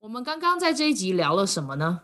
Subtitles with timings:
[0.00, 2.00] 我们刚刚在这一集聊了什么呢？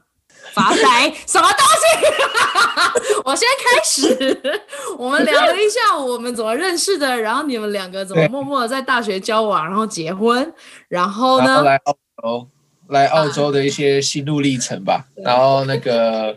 [0.53, 3.15] 发财什么东西？
[3.25, 4.63] 我先开始，
[4.99, 10.53] 我们聊了一下我们怎么认识的，然后你们两个怎么默默的在大学交往，然后结婚，
[10.89, 11.57] 然后呢？
[11.57, 12.49] 后来澳洲，
[12.89, 15.07] 来澳洲的一些心路历程吧。
[15.17, 16.37] 啊、然后那个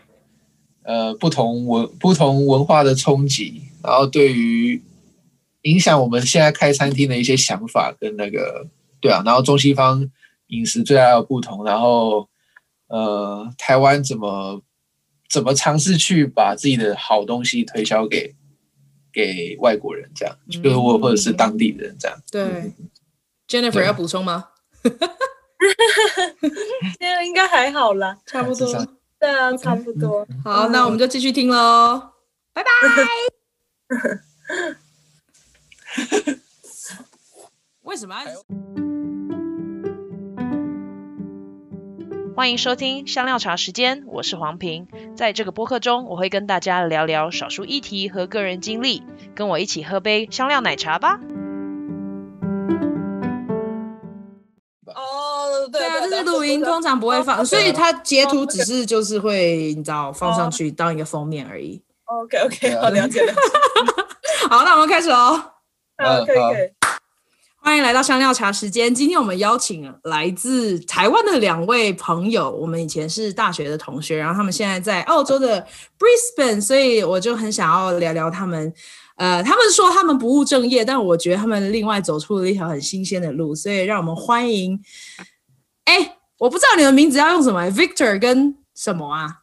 [0.84, 4.82] 呃，不同文不同文化的冲击，然后对于
[5.64, 8.66] 影响我们现在开餐厅的一些想法跟那个
[9.02, 10.10] 对啊，然后中西方
[10.50, 12.30] 饮食最大的不同，然后。
[12.92, 14.64] 呃，台湾怎么
[15.30, 18.36] 怎么尝试去把自己的好东西推销给
[19.14, 22.18] 给外国人，这样，就是或或者是当地人这样。
[22.32, 22.74] 对、嗯、
[23.48, 24.48] ，Jennifer 要补充吗？
[26.98, 28.68] 现在应该还好啦， 差不多。
[29.20, 30.28] 对啊，差不多。
[30.44, 32.10] 好，那我们就继续听喽，
[32.54, 32.70] 拜拜。
[37.84, 38.16] 为什么？
[42.40, 44.88] 欢迎收听香料茶时间，我是黄平。
[45.14, 49.04] 在这个播客中，我会跟大家聊聊少数议题和个人经历，
[49.36, 51.20] 跟我一起喝杯香料奶茶吧。
[54.86, 61.84] 哦，对啊，这是录音，通常不会放，所以它截图只是就是会你知道放上去当一个封面而已。
[62.06, 63.34] OK OK，好，了解了。
[64.50, 65.38] 好，那我们开始喽。
[65.98, 66.79] 好，可以可以。
[67.62, 68.94] 欢迎来到香料茶时间。
[68.94, 75.66] 今天我们邀请来自台湾的两位朋友，我们以前是大学的同学，然后他们现在在澳洲的
[76.00, 78.74] Brisbane，所以我就很想要聊聊他们。
[79.18, 84.82] 呃，他们说他们不务正业，但我觉得他们另外走出了一条很新鲜的路，所以让我们欢迎。
[85.84, 89.40] 哎，我不知道你的名字要用什么，Victor 跟什么啊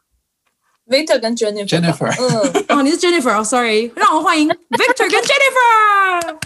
[0.89, 1.69] ？Victor 跟 Jennifer。
[1.69, 2.15] Jennifer。
[2.19, 6.39] 嗯，哦，你是 Jennifer，哦，Sorry，让我们欢迎 Victor 跟 Jennifer。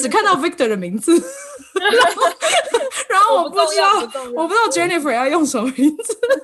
[0.00, 2.22] 只看到 Victor 的名字，然后，
[3.08, 4.00] 然后我不知道，
[4.34, 6.18] 我不知道 Jennifer 要用什么名字。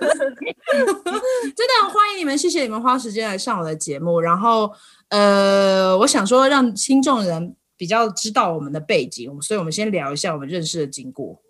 [0.70, 4.20] 真的很欢迎你们，谢谢你们花时间来上我的节目。
[4.20, 4.72] 然后，
[5.08, 11.40] 呃，我想说让听众人比较知道我们的背景，所以我们先聊一下我们认识的经过。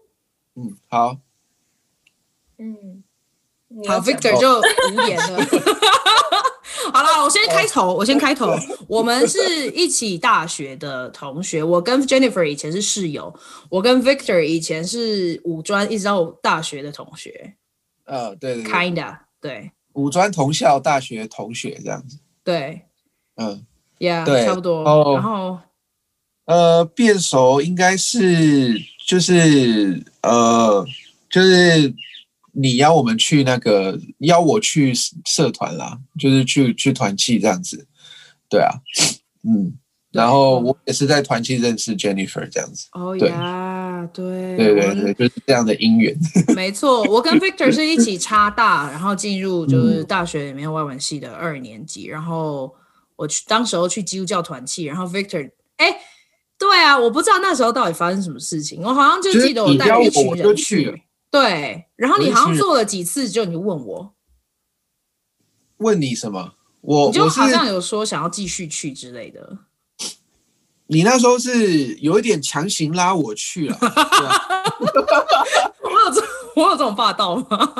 [0.55, 1.17] 嗯，好。
[2.59, 3.03] 嗯，
[3.87, 5.39] 好，Victor 就无言了。
[6.93, 8.55] 好了，我先开头，我先开头。
[8.89, 13.35] 我们是一起大学的同学，我跟 Jennifer 以前是室友，
[13.69, 17.55] 我跟 Victor 以前是五专一直到大学的同学。
[18.05, 22.19] 呃，对对对，Kinda，对，五专同校，大学同学这样子。
[22.45, 22.83] 对，
[23.37, 23.67] 嗯
[23.99, 24.85] ，Yeah，对，差不多。
[24.85, 25.59] 哦、然后，
[26.47, 28.75] 呃，变熟应该是
[29.07, 30.87] 就是呃
[31.31, 31.95] 就是。
[32.59, 34.95] 你邀我们去那个邀我去
[35.27, 37.87] 社团啦，就是去去团契这样子，
[38.49, 38.71] 对啊，
[39.47, 39.75] 嗯，
[40.11, 42.89] 然后我也是在团契认识 Jennifer 这样子。
[42.93, 46.17] 哦呀，对，对对对，就是这样的姻缘。
[46.55, 52.75] 没错，我跟 Victor 是一起插大，然后进入就是大学里面外文系的二年级，然后
[53.17, 55.95] 我去当时候去基督教团契，然后 Victor，哎，
[56.59, 61.03] 对啊，我不知道那时候到底发生什么事情，我好像就记得我带一群人去。
[61.37, 64.15] 对，然后你好像做了几次，就你问我，
[65.79, 66.55] 问你什么？
[66.81, 69.59] 我你就好像有说想要继续去之类的。
[70.87, 73.77] 你那时候是有一点强行拉我去了。
[75.83, 76.23] 我有这
[76.55, 77.75] 我有这种霸道吗？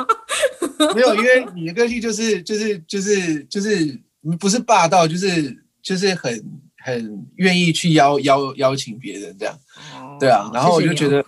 [0.93, 3.99] 没有，因为你的个性就是就是就是就是
[4.39, 9.57] 不是霸道，就是就是很很愿意去邀邀邀请别人这样。
[9.95, 11.25] 哦，对啊，然后我就觉得。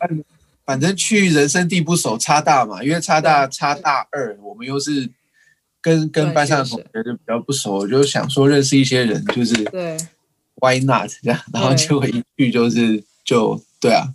[0.69, 5.09] 反正去人生地不熟，差大嘛，因为差大差大二，我们又是
[5.81, 9.97] 跟跟班上的同学就比较不熟，就想说认识一些人，就是对
[10.61, 14.13] ，Why not 这样，然后结果一去就是就对啊，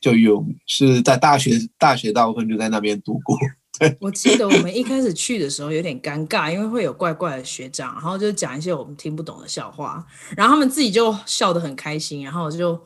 [0.00, 3.36] 就有是在大学大学大部分就在那边度过。
[3.76, 10.06] 对，我记得我们一开始去的时候有点尴尬，因为会有怪怪的学长，然后就讲一些我们听不懂的笑话，
[10.36, 12.80] 然后他们自己就笑得很开心，然后就。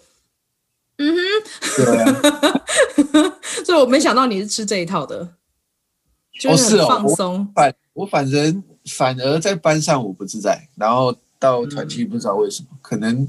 [0.98, 1.20] 嗯哼，
[1.76, 5.28] 对啊，所以我没想到你是吃这一套的，
[6.40, 7.36] 就是很放松。
[7.36, 13.28] 哦哦、反我反正反而在班上我不自在，然后到团契不知道为什么，嗯、 可能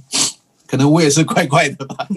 [0.67, 2.07] 可能我也是怪怪的吧。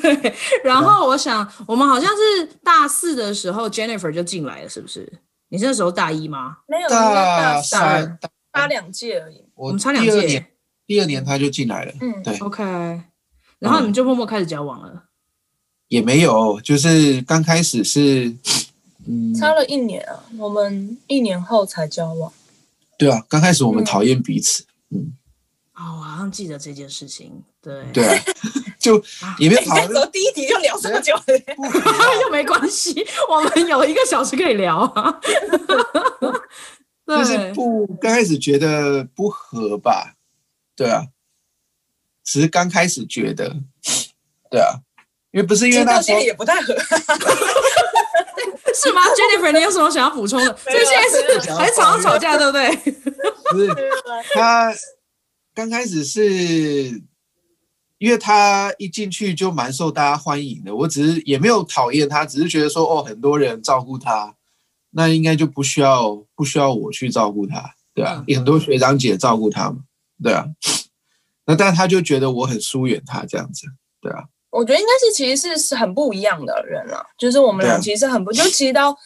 [0.00, 0.34] 对，
[0.64, 5.10] 然后我想我们好像是大四的时候，Jennifer 就进来了，是不是？
[5.48, 6.58] 你那时候大一吗？
[6.68, 8.18] 没有，大三，
[8.52, 9.44] 差两届而已。
[9.54, 10.46] 我们差两届，
[10.86, 11.92] 第二年他就进来了。
[12.00, 13.00] 嗯，对，OK。
[13.60, 15.02] 然后你们就默默开始交往了，嗯、
[15.88, 18.34] 也没有，就是刚开始是，
[19.06, 22.32] 嗯，差了一年啊，我们一年后才交往。
[22.98, 25.12] 对啊，刚开始我们讨厌彼此，嗯，
[25.74, 28.24] 哦，我好像记得这件事情，对，对啊，
[28.80, 29.02] 就
[29.38, 30.10] 也没有讨论。
[30.10, 31.14] 第一题就聊这么久，
[32.24, 35.20] 又没关系，我们有一个小时可以聊啊。
[37.06, 40.14] 就是不刚开始觉得不合吧，
[40.76, 41.04] 对啊，
[42.24, 43.56] 只是刚开始觉得，
[44.50, 44.74] 对啊，
[45.32, 46.74] 因为不是因为那时候也不太合，
[48.74, 50.56] 是吗？Jennifer，你有什么想要补充的？
[50.56, 51.08] 所以现在
[51.44, 52.76] 是还常常吵架，对不对？
[53.50, 53.68] 不是，
[54.34, 54.72] 他
[55.54, 57.02] 刚开始是
[57.98, 64.34] 因为他一进去就蛮受大家欢迎的，我只是也没有讨厌他，只是觉得说哦，很多人照顾他。
[64.92, 69.76] 那应该就不需要不需要我去照顾他，对啊，嗯、很多学长姐照顾他嘛，
[70.20, 70.44] 对啊。
[71.50, 73.66] 那但他就觉得我很疏远他这样子，
[74.00, 74.24] 对啊。
[74.50, 78.96] 我觉得应该是其实是是很不一样的人了，就是我们俩其实很不，啊、就其实到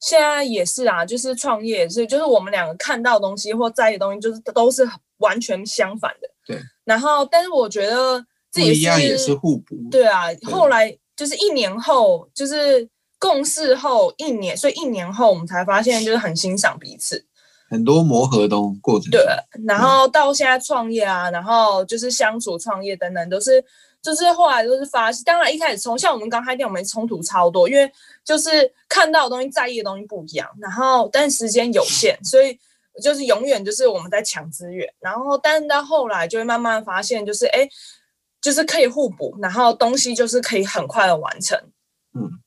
[0.00, 4.88] 现在也是啊，就是创业也是，就是我们两个看到的东西或在意的东西，就是都是
[5.18, 6.28] 完全相反的。
[6.46, 6.60] 对。
[6.84, 9.76] 然后，但是我觉得自己一样也是互补。
[9.90, 12.88] 对啊，后来就是一年后就是。
[13.18, 17.24] 共事后一年，所以一年后我们才发现，就是很欣赏彼此，
[17.68, 19.10] 很多磨合都过程。
[19.10, 19.24] 对，
[19.66, 23.64] 然后到现在创业啊，然后就是相处、创业等等，都是
[24.00, 25.24] 就是后来都是发现。
[25.24, 27.90] 当然一开始从像我们刚开店，我们冲突超多，因为
[28.24, 30.48] 就是看到的东西、在意的东西不一样。
[30.60, 32.58] 然后但时间有限，所以
[33.02, 34.88] 就是永远就是我们在抢资源。
[35.00, 37.68] 然后但是到后来就会慢慢发现，就是哎，
[38.40, 41.58] 就是可以互补，然后东西就是可以很快的完成。
[42.14, 42.40] 嗯。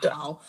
[0.00, 0.40] 对，好，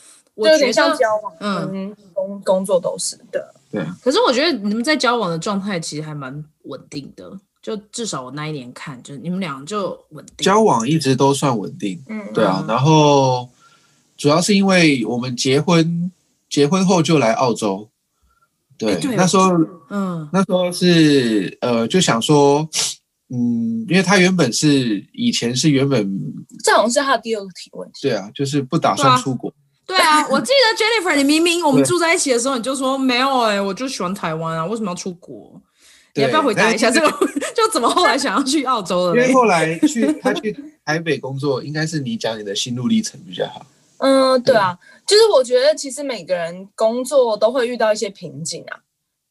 [0.41, 3.85] 我觉得像交往，嗯，工工作都是的，对。
[4.03, 10.43] 可是我觉得你们在交往的状态其实还蛮稳定的，就至少我那一年看，就你们俩就稳定。
[10.45, 12.65] 交往一直都算稳定，嗯，对啊。
[12.67, 13.49] 然后
[14.17, 16.11] 主要是因为我们结婚，
[16.49, 17.89] 结婚后就来澳洲，
[18.77, 19.51] 对，那时候，
[19.89, 22.67] 嗯，那时候是呃，就想说。
[23.33, 26.05] 嗯，因为他原本是以前是原本，
[26.61, 27.89] 这好像是他的第二个提问。
[28.01, 29.49] 对啊，就是不打算出国。
[29.91, 35.51] 对啊， 我记得 Jennifer，你明明我们住在一起的时候，你就说没有哎、欸，我就喜欢台湾啊，为什么要出国？
[36.13, 37.09] 你要不要回答一下这个？
[37.55, 39.15] 就怎么后来想要去澳洲了？
[39.15, 40.55] 因为后来去他去
[40.85, 43.65] 台北工作，应该是你讲你的心路历程比较好。
[43.97, 48.79] 嗯，对啊，就是我觉得其实每个人工作都会遇到一些瓶颈啊。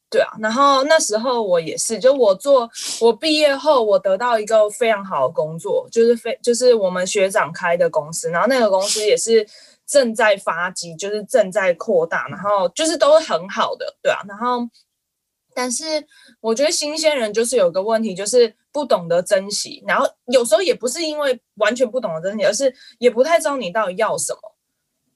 [0.09, 2.69] 对啊，然后那时候我也是，就我做
[2.99, 9.47] 我毕业后，我得到一个非常好的工作，就是非就是我们学长开的公司，然后那个公司也是
[9.91, 14.61] 正在发迹，就是正在扩大，然后就是都是很好的，对啊，然后
[15.53, 15.83] 但是
[16.39, 24.39] 我觉得新鲜人就是有个问题，就是不懂得珍惜，然后有时候也不是因为完全不懂得珍惜，而是也不太知道你到底要什么。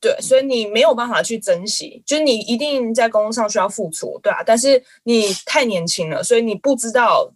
[0.01, 7.31] 对，所以你没有办法去珍惜，就是你一定在工作上需要付出，对啊，但是你太年轻了，所以你不知道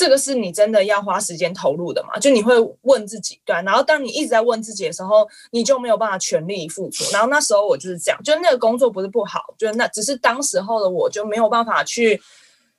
[0.00, 2.18] 这个是你真的要花时间投入的嘛？
[2.18, 7.04] 就你会问自己，对，然后当你一直在问自己的时候，你就没有办法全力以赴出。
[7.12, 12.18] 然后那时候我就是这样，就那个工作不是不好，就那只是当时候的我就没有办法去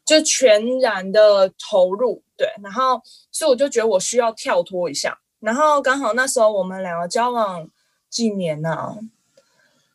[0.04, 3.00] 就全然的投入，对，然后
[3.32, 5.16] 所以我就觉得我需要跳脱一下。
[5.40, 7.70] 然后刚好那时候我们两个交往
[8.10, 8.98] 几年呢、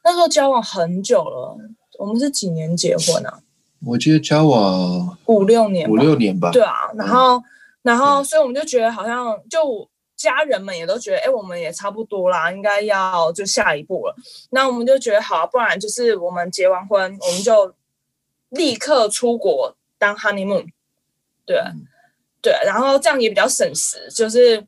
[0.04, 1.58] 那时候交往很久了，
[1.98, 3.40] 我们是几年结婚啊？
[3.84, 6.50] 我记得交往五六年，五六年吧。
[6.50, 7.44] 对啊，然后，嗯、
[7.82, 14.16] 然后，所以我们就觉得好像，就家人们也都觉得，哎，我们也差不多啦，应该要就下一步了。
[14.50, 17.72] 那我们就觉得好，不然就是我们结完婚，我们就
[18.48, 20.66] 立刻出国当 honeymoon。
[21.44, 21.86] 对，嗯、
[22.40, 24.66] 对，然后这样也比较省时，就是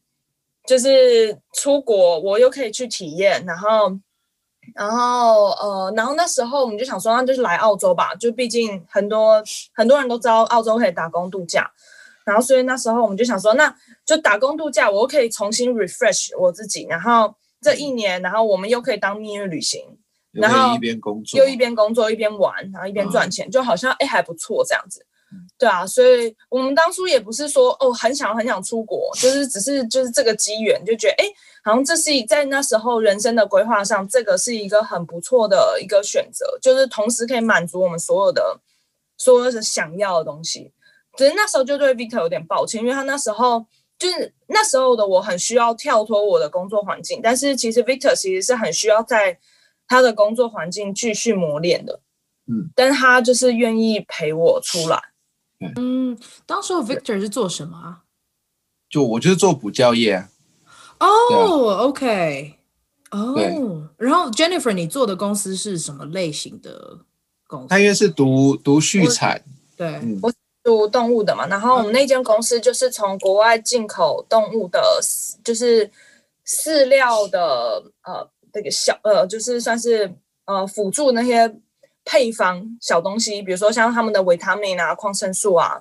[0.67, 3.99] 就是出国，我又可以去体验，然后。
[4.75, 9.43] 然后呃，然后那时候我们就想说，那就是来澳洲吧，就毕竟很多
[9.75, 11.71] 很多人都知道澳洲可以打工度假，
[12.25, 19.83] 然后所以那时候我们就想说，那就打工度假，我可以重新 refresh 我自己，然后这一年，然后我们又可以当蜜月旅行，
[20.33, 25.05] 然后一边工作又一边工作一边玩，然后一边赚钱，就好像哎还不错这样子。
[25.59, 31.27] 对啊，所以我们当初也不是说哦很想很想出国，就是只是就是这个机缘就觉得哎，
[31.69, 38.59] 好像这是在那时候人生的规划上，这个是一个很不错的一个选择，就是同时可以满足我们所有的
[39.19, 40.73] 所有的想要的东西。
[41.15, 43.67] 只是那时候就对 Victor 有点抱歉，因为他那时候
[43.99, 49.39] 就是那时候的我很需要跳脱我的工作环境，但是其实 Victor 其实是很需要在
[49.87, 52.01] 他的工作环境继续磨练的，
[52.47, 54.99] 嗯，但是他就是愿意陪我出来。
[55.77, 58.05] 嗯，当时 Victor 是做什么啊？
[58.89, 60.31] 就我就是做补教业啊。
[61.01, 62.55] 哦、oh，OK，
[63.11, 66.99] 哦、oh，然后 Jennifer，你做的公司是什么类型的
[67.47, 67.69] 公司？
[67.69, 69.41] 他因为是读读畜产，
[69.77, 71.47] 对，我读动物的嘛。
[71.47, 74.81] 然后我们那间公司就是从国外进口动物的，
[75.45, 75.91] 就是
[76.47, 80.13] 饲料的呃这个小呃，就是算是
[80.47, 81.55] 呃辅助那些
[82.05, 85.81] 配方小东西，比如说像他们的维他命啊、矿生素啊，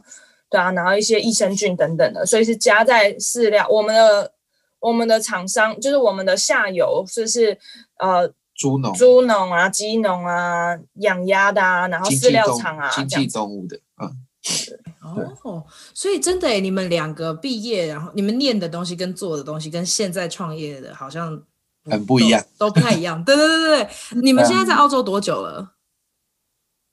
[0.50, 3.67] 对啊，然后一些益生菌等等的，所以是加在饲料。
[3.69, 4.31] 我们的
[4.79, 7.57] 我们的厂商就是我们的下游，就是
[8.00, 8.34] 呃。
[8.60, 14.17] 猪农、猪农啊，鸡农啊，养鸭的啊，然后饲料厂啊，经济动物的，嗯，
[15.15, 21.39] 对，哦，所以真的诶，你们两个毕业，然后你们念的东西跟做的东西，跟现在创业的好像
[21.86, 23.24] 很不一样，都，不太一样。
[23.24, 23.89] 对对对对，
[24.24, 25.74] 你们现在在澳洲多久了？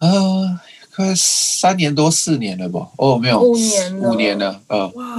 [0.01, 0.61] 呃，
[0.95, 2.91] 快三年多四年了吧？
[2.99, 5.17] 哦，没有，五年了，五年了，呃，哇，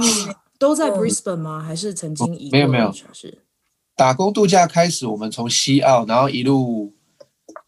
[0.58, 1.60] 都在 Brisbane 吗？
[1.60, 2.50] 还是曾经？
[2.50, 3.42] 没有没有，是。
[3.94, 6.92] 打工度假开始，我们从西澳，然后一路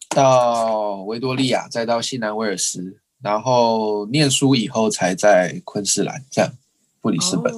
[0.09, 6.51] 到维多利亚，再到西南威尔斯，然后念书以后才在昆士兰，这样
[7.01, 7.53] 布里斯本。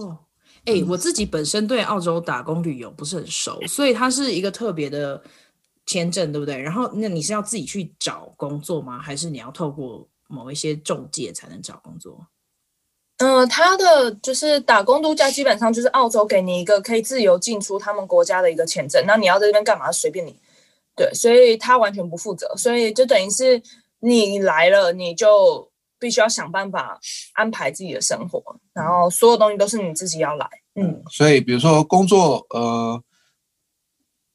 [0.65, 5.21] 哎、我自己本身对澳洲打工旅游不是很熟，所以它是一个特别的
[5.85, 6.57] 签证，对不对？
[6.57, 8.99] 然后那你是要自己去找工作吗？
[8.99, 12.25] 还是你要透过某一些中介才能找工作？
[13.21, 19.03] 嗯、他的就是打工度假，基本上就是澳洲给你一个可以自由进出他们国家的一个签证。
[19.05, 19.91] 那你要在这边干嘛？
[19.91, 20.35] 随便你。
[20.95, 23.61] 对，所以他完全不负责，所以就等于是
[23.99, 26.99] 你来了，你就必须要想办法
[27.33, 30.47] 安排自己的生活，然后所有东西都是你自己要来。
[30.75, 33.01] 嗯，所以比如说工作，呃，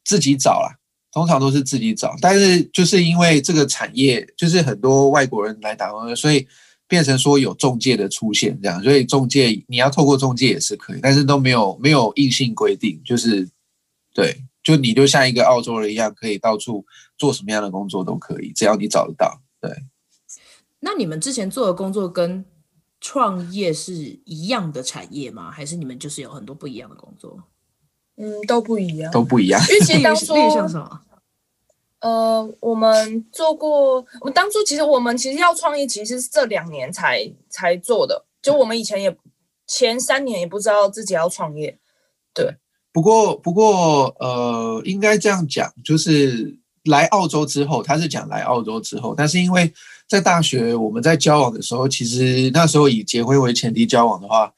[0.04, 0.76] 自己找啦，
[1.12, 2.14] 通常都是自己找。
[2.22, 6.46] 但是就是因为这个产业，就是很多外国人来打工，所以。
[6.88, 13.48] 变成说有中介的出现这样，所以中介你要透过中介也是可以，但是都没有没有硬性规定，就是
[14.14, 16.84] 对，就你就像一个澳洲人一样，可以到处
[17.18, 19.40] 做什么样的工作都可以，只要你找得到。
[19.60, 19.70] 对。
[20.80, 22.44] 那你们之前做的工作跟
[23.00, 25.50] 创业是一样的产业吗？
[25.50, 27.42] 还是你们就是有很多不一样的工作？
[28.16, 29.60] 嗯，都不一样，都不一样。
[29.68, 31.00] 因为其实 当初像什么？
[32.06, 38.24] 呃，我们做过，我们当初其实我们其实要创业，其实是这两年才才做的。
[38.40, 39.16] 就我们以前也
[39.66, 41.76] 前三年也不知道自己要创业。
[42.32, 42.54] 对，
[42.92, 49.72] 不过不过呃，应该这样讲，就是来澳洲之后，他是讲来澳洲之后，但是因为
[50.06, 54.54] 在大学我们在交往的时候，其实那时候以结婚为前提交往的话，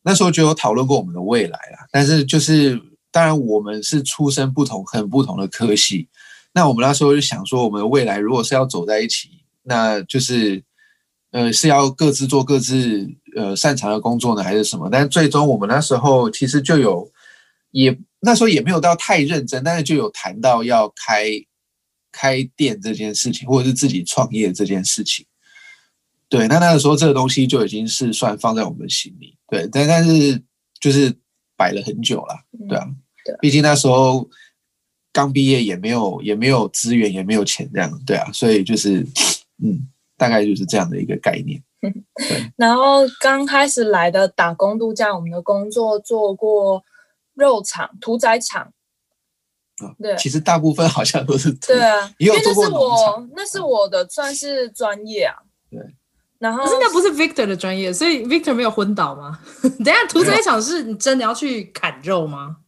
[0.00, 1.86] 那时候就有讨论过我们的未来啦。
[1.92, 6.08] 但是就是当然我们是出身不同，很不同的科系。
[6.56, 9.28] 那我们那时候就想说，我们未来如果是要走在一起，
[9.62, 10.64] 那就是，
[11.30, 14.88] 呃，是要各自做各自呃擅长的工作呢，还是什么？
[14.90, 17.12] 但是最终我们那时候其实就有，
[17.72, 21.26] 也那时候也没有到太认真，但是就有谈到要开
[22.10, 25.26] 开店这件事情，或者是自己创业这件事情。
[26.30, 30.42] 对，那那个时候这个东西就已经是算放在我们心里，对，但但是
[30.80, 31.14] 就是
[31.54, 32.34] 摆了很久了，
[32.66, 32.88] 对啊，
[33.42, 34.26] 毕竟那时候。
[35.16, 39.00] 刚毕业也没有也没有资源也没有钱这样，对啊，所以就是
[39.64, 41.62] 嗯，大概就是这样的一个概念。
[41.80, 42.52] 对。
[42.54, 46.84] 然后刚开始来的打工度假，我们的工作做过
[47.32, 48.70] 肉厂、屠宰场。
[49.98, 55.34] 对，其实大部分好像都是对啊，因为那是我那是我的算是专业啊。
[55.70, 55.80] 对。
[56.38, 59.40] 然后可是那不是 Victor 的专业，所以 Victor 没有昏倒吗？
[59.82, 62.58] 等下屠宰场是你真的要去砍肉吗？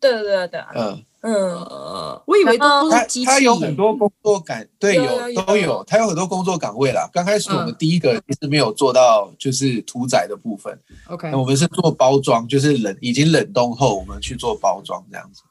[0.00, 1.04] 对对对对，嗯。
[1.28, 3.26] 嗯，我以为都是机器。
[3.26, 7.10] 他有很多工作岗，对，有都有，他有很多工作岗位啦。
[7.12, 10.78] 刚开始我们第一个其实没有做到就是屠宰的部分
[11.08, 15.42] ，OK，我们是做包装，就是冷已经冷冻后，我们去做包装这样子。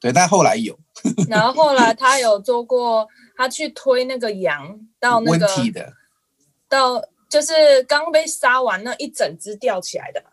[0.00, 0.74] 对，但后来有。
[1.28, 3.06] 然后后来他有做过，
[3.36, 5.46] 他去推那个羊到那个，
[6.66, 10.24] 到就是刚被杀完那一整只吊起来的。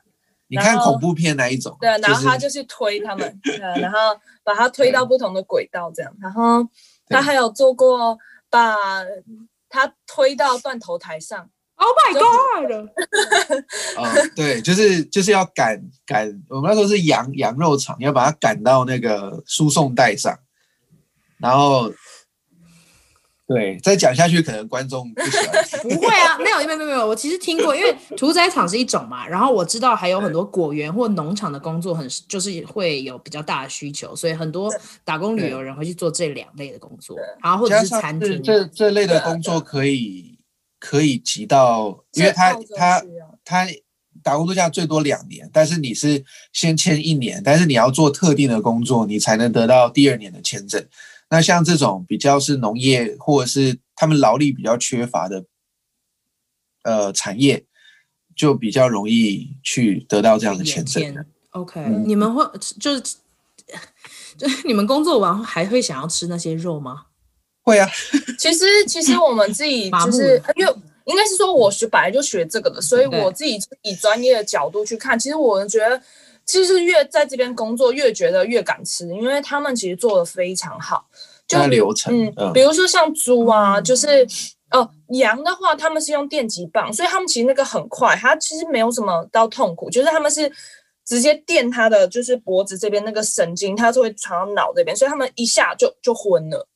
[0.51, 3.97] 你看恐怖片那一种，对，然后他就去推他们， 对，然后
[4.43, 6.67] 把他推到不同的轨道，这样，然后
[7.07, 8.17] 他还有做过
[8.49, 8.75] 把
[9.69, 12.89] 他推到断头台上，Oh my God！
[13.97, 20.37] 啊， 对，就是就是要赶赶，我们那时候是羊羊肉厂，要把它赶到那个输送带上，
[21.39, 21.89] 然后。
[23.53, 25.47] 对，再讲下去可能观众不喜欢。
[25.83, 27.07] 不会啊，没有，没有，没有，没有。
[27.07, 40.37] 我其实听过，因为屠宰场是一种嘛，然后我知道还有很多果园或农场的工作很，就是会有比较大的需求，所以很多打工旅游人会去做这两类的工作，然后或者是餐厅这这类的工作可以
[40.79, 43.03] 可以挤到，因为他他
[43.43, 43.67] 他
[44.23, 50.85] 打工度假最多两年，但是你是先签一年，但是你要做特定的工作，你才能得到第二年的签证。
[51.31, 55.45] 那像这种比较是农业或者是他们劳力比较缺乏的
[56.83, 57.65] 呃产业，
[58.35, 61.25] 就比较容易去得到这样的签证。
[61.51, 62.45] OK，、嗯、你们会
[62.79, 63.01] 就是
[64.37, 67.05] 就你们工作完还会想要吃那些肉吗？
[67.63, 67.89] 会啊。
[68.37, 70.73] 其实其实我们自己就是因为
[71.05, 76.01] 应该是说我学本来就学这个的，所以我自己以专业的角度去看，其实我觉得
[76.51, 81.07] 其实越在这边工作越觉得越敢吃，因为他们其实做的非常好。
[81.47, 84.07] 就流程，嗯，嗯，比如说像猪啊，嗯、就是，
[84.71, 90.51] 哦、呃，羊的话，他们是用电击棒，所以他们其实那个很快，它其实没有什么到痛苦，就是他们是
[91.05, 96.67] 直接电它的，就是脖子这边那个神经，它就会传到脑这边，所以他们一下就就昏了，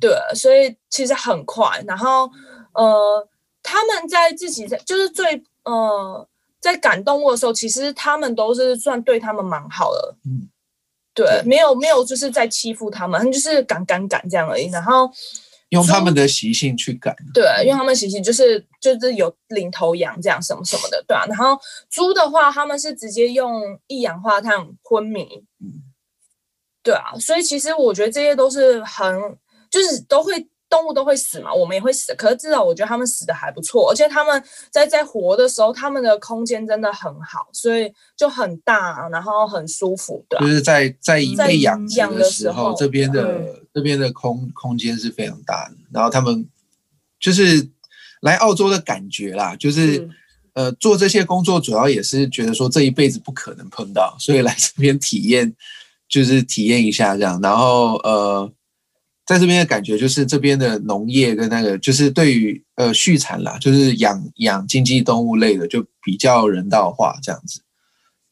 [0.00, 1.82] 对，所以其实很快。
[1.86, 2.30] 然后，
[2.74, 3.28] 呃，
[3.62, 6.26] 他们在自己在就是最呃
[6.66, 10.48] 在感动物的时候，其实他们都是算对他们蛮好的，嗯。
[11.14, 14.68] 对，对，没有没有，就是在欺负他们，他们就是赶赶赶这样而已。
[14.70, 15.08] 然后
[15.70, 21.24] 用他们的习性去赶，对，用他们习性就是就是有领头羊这样什么什么的，对啊。
[21.26, 21.58] 然后
[21.88, 25.22] 猪的话，他们是直接用一氧化碳昏迷，
[25.60, 25.80] 嗯，
[26.82, 27.14] 对啊。
[27.18, 29.38] 所以其实我觉得这些都是很，
[29.70, 30.46] 就是都会。
[30.68, 32.14] 动物都会死嘛，我们也会死。
[32.16, 40.38] 可是至少我觉得他们死的还不错，而且他们在在活的时候，他们的空间真的很好，所以就很大，然后很舒服的。
[40.40, 45.76] 就是在在被养养的时候，这边的这边的空空间是非常大的。
[45.92, 46.46] 然后他们
[47.20, 47.68] 就是
[48.20, 50.08] 来澳洲的感觉啦，就是
[50.54, 55.54] 呃做这些工作主要也是觉得说这一辈子不可能碰到，所以来这边体验
[56.08, 57.40] 就是体验一下这样。
[57.40, 58.52] 然后呃。
[59.26, 67.60] 在这边的感觉就是这边的农业跟那个就是对于呃畜产啦，就是养养经济动物类的就比较人道化这样子。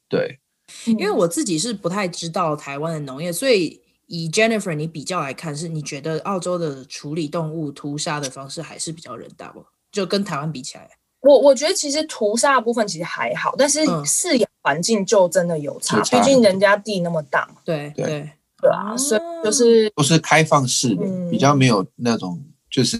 [0.09, 0.39] 对，
[0.87, 9.53] 因为我自己是不太知道台湾的农业，所以以 Jennifer 你比较来看，是你觉得澳洲的处理动物屠杀的方式还是比较人道，
[9.91, 10.89] 就跟台湾比起来。
[11.23, 17.49] 我我觉得其实屠杀的部分其实还好，但是饲养环境就真的有差，毕竟人家地那么大。
[17.65, 18.05] 对对。
[18.05, 18.31] 对
[18.65, 22.99] 对啊，所以就是都是开放式的，嗯、比较没有那种就是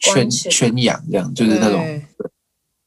[0.00, 2.02] 圈圈养这样，就是那种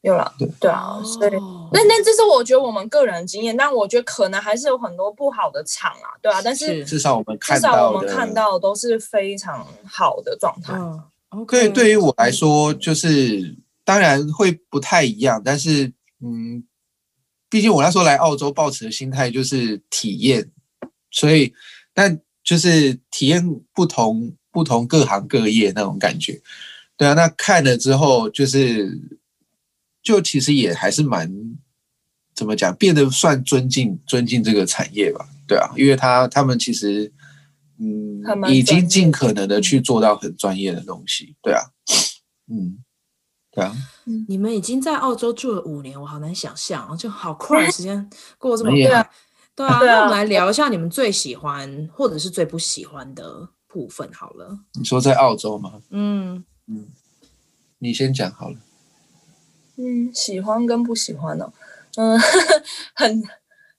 [0.02, 0.46] 有了，对。
[0.60, 1.32] 对啊，所以
[1.72, 10.74] 那那这是我觉得我们个人的经验，但我觉得可能还是有很多不好的场啊，对啊，但是至少我们至少我们看到都是非常好的状态。
[10.74, 16.62] 嗯、okay, 对，对于我来说，就是当然会不太一样，但是嗯，
[17.50, 20.52] 毕竟我那时候来澳洲抱持的心态就是体验，
[21.10, 21.54] 所以。
[21.94, 26.42] 但就是体验不同不同各行各业那种感觉，
[26.98, 29.00] 对啊，那看了之后就是，
[30.02, 31.32] 就其实也还是蛮
[32.34, 37.12] 怎么讲，变得算尊敬尊敬这个产业吧，对啊，因为他他们其实
[37.80, 41.62] 嗯已经尽可能的去做到很专业的东西，对啊，
[42.48, 42.84] 嗯，
[43.52, 43.76] 对啊，
[44.28, 49.10] 你们已经在澳洲住了五年，我好难想象，就好快 时间过这么快。
[49.68, 54.60] 对啊，那我们来聊一下你们最喜欢或者是最不喜欢的部分好了。
[54.74, 55.82] 你说在澳洲吗？
[55.90, 56.88] 嗯嗯，
[57.80, 58.56] 你先讲好了。
[59.78, 61.52] 嗯，喜欢跟不喜欢哦，
[61.96, 62.20] 嗯，
[62.94, 63.24] 很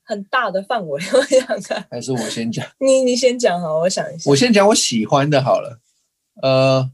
[0.04, 1.86] 很大的范围，我想看。
[1.90, 2.66] 还是我先讲？
[2.78, 4.30] 你你先讲好，我想一下。
[4.30, 5.80] 我先讲我喜欢的好了。
[6.42, 6.90] 呃，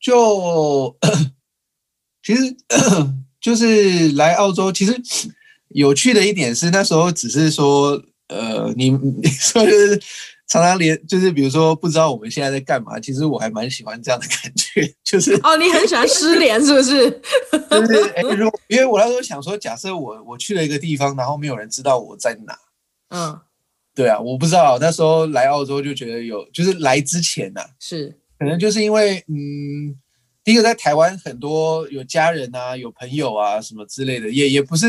[0.00, 0.96] 就
[2.22, 2.56] 其实
[3.40, 5.00] 就是来澳洲，其实。
[5.68, 8.90] 有趣的一点是，那时候只是说，呃，你
[9.22, 10.00] 你说就是
[10.46, 13.00] 常常连，就是比如说不知道我们现在在干嘛。
[13.00, 17.10] 其实我还蛮喜欢这样的感觉，就是哦，你很喜欢失联是不是？
[17.70, 22.56] 就是哎，如果因为我那时候想说，假设我我去了一个地方，然后没有人知道我在哪，
[23.10, 23.38] 嗯，
[23.94, 29.96] 对啊，我不知道那时候来澳洲就觉得有，就是来之前呐、啊，是可能就是因为嗯，
[30.44, 34.86] 第一个在台湾很多有家人啊，有朋友啊什么之类的，也也不是。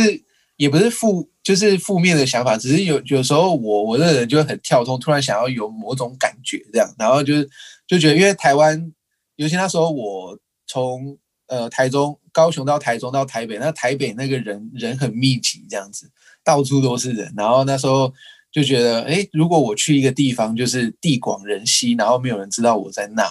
[0.58, 7.50] 也不是负，就是负面的想法，只是有有时候我我这个人就很跳通，突然想要有某种感觉这样，然后就是
[7.88, 8.92] 就觉得，因为台湾，
[9.38, 11.18] 尤其那时候我从
[11.48, 16.12] 呃台中、高雄到台中到台北，那台北那个人人很密集这样子，
[16.44, 18.12] 到处都是人，然后那时候
[18.52, 23.24] 就觉得，哎，如果我去一个地方，就是地广人稀，然后没有人知道我在那。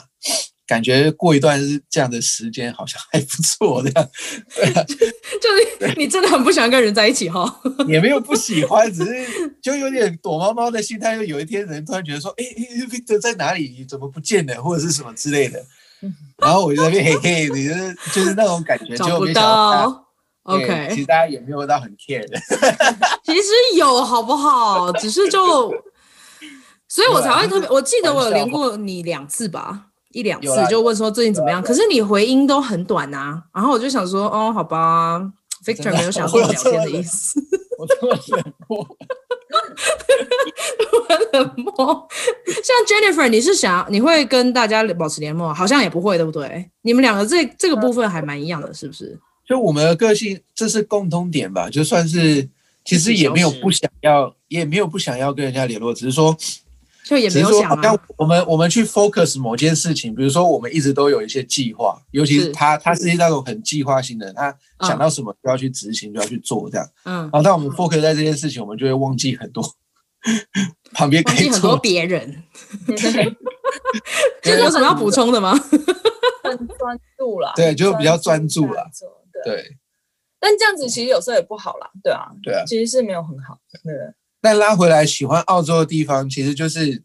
[0.66, 4.08] 感觉过一段是这样的时间好像还不错，这样，
[4.54, 11.16] 对啊， 就是你真的很不喜欢跟人在一起哈，也没有不喜欢，只是就有点躲猫猫的心态。
[11.16, 12.44] 就有一天人突然觉得说，哎
[12.90, 13.74] ，Victor 在哪里？
[13.78, 14.60] 你怎么不见了？
[14.62, 15.64] 或者是什么之类的。
[16.38, 20.04] 然后我就在那边嘿嘿，你就是就是那种感觉，找不到。
[20.42, 22.38] OK，其实大家也没有到很 care 的。
[23.24, 24.92] 其实有好不好？
[24.92, 25.72] 只是就，
[26.88, 27.68] 所以我才会特别。
[27.68, 29.85] 我记得我有连过你两次吧。
[30.16, 35.20] 一两次就问说最近怎么样，可是你回音都很短啊，然后我就想说，哦，好吧
[35.62, 37.38] ，Victor 没有想跟我聊天的意思。
[37.78, 38.78] 我这么冷漠，
[40.92, 42.08] 我冷漠。
[42.46, 45.52] 像 Jennifer，你是想你会跟大家保持联络？
[45.52, 46.70] 好像也不会，对不对？
[46.80, 49.18] 你们两个这这个部分还蛮一样的，是不是？
[49.46, 51.68] 就我们的个性，这是共通点吧？
[51.68, 52.48] 就算是
[52.86, 56.34] 其实也没有不想要，也没有不想要跟人家联络，只是说。
[57.06, 57.96] 就也没有想啊。
[58.18, 66.90] 我们我们去 focus 某件事情，比如说我们一直都有一些计划，尤其是他，他是那种很计划性的人，他想到什么就要去执行，就要去做这样。
[67.04, 67.18] 嗯。
[67.18, 69.62] 然后当我们 focus 在这件事情，我们就会忘记很多
[70.92, 72.42] 旁边可以很多别人。
[74.42, 75.52] 这有什么要补充的吗？
[76.42, 77.52] 很专注了。
[77.54, 78.84] 对，就比较专注了。
[79.44, 79.76] 对。
[80.40, 82.30] 但这样子其实有时候也不好啦，对啊。
[82.42, 82.64] 对啊。
[82.66, 83.58] 其实是没有很好。
[83.84, 83.92] 对。
[84.46, 87.02] 但拉回来，喜欢澳洲的地方，其实就是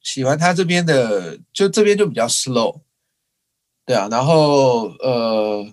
[0.00, 2.82] 喜欢他这边的，就这边就比较 slow，
[3.84, 5.66] 对啊，然后呃，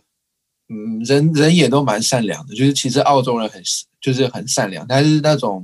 [0.67, 3.61] 嗯，人人也都蛮善良的，就是其实澳洲人很
[4.01, 5.63] 就是很善良，但是那种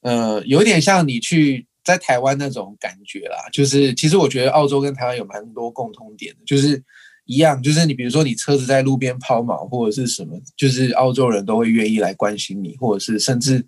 [0.00, 6.82] 呃，有点像你去在台湾那种感觉啦，就是其实我觉得澳洲跟台湾有蛮多共通点的，就是
[7.26, 13.66] 一样，就是你比如说你车子在路边抛锚或者是什么，就是澳洲人都会愿意来关心你，或者是甚至。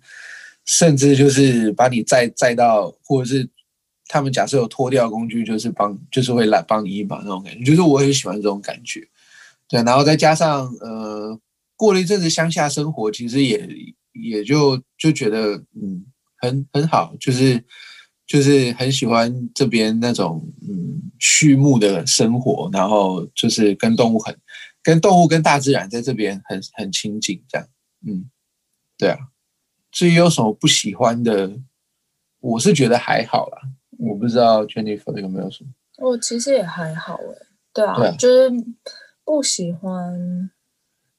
[0.65, 3.47] 甚至就是把你载载到，或者是
[4.07, 7.63] 他们假设有脱掉工具，就是帮，就是会来帮你一把那种感觉。
[7.63, 9.07] 就是我很喜欢这种感觉，
[9.69, 9.81] 对。
[9.83, 11.39] 然后再加上呃，
[11.75, 13.67] 过了一阵子乡下生活，其实也
[14.13, 16.05] 也就就觉得嗯，
[16.37, 17.63] 很很好，就是
[18.25, 24.35] 就是很喜欢这边那种嗯畜牧的生活，然后就是跟动物很
[24.81, 27.67] 跟动物跟大自然在这边很很亲近，这样，
[28.07, 28.29] 嗯，
[28.97, 29.17] 对啊。
[29.95, 31.49] 至于有什么不喜欢的，
[32.41, 33.61] 我是觉得还好啦。
[33.97, 35.69] 我不知道 Jennifer 有没有什么。
[35.99, 38.51] 我其实也还好哎，对啊，对啊，就是
[39.23, 40.51] 不喜欢，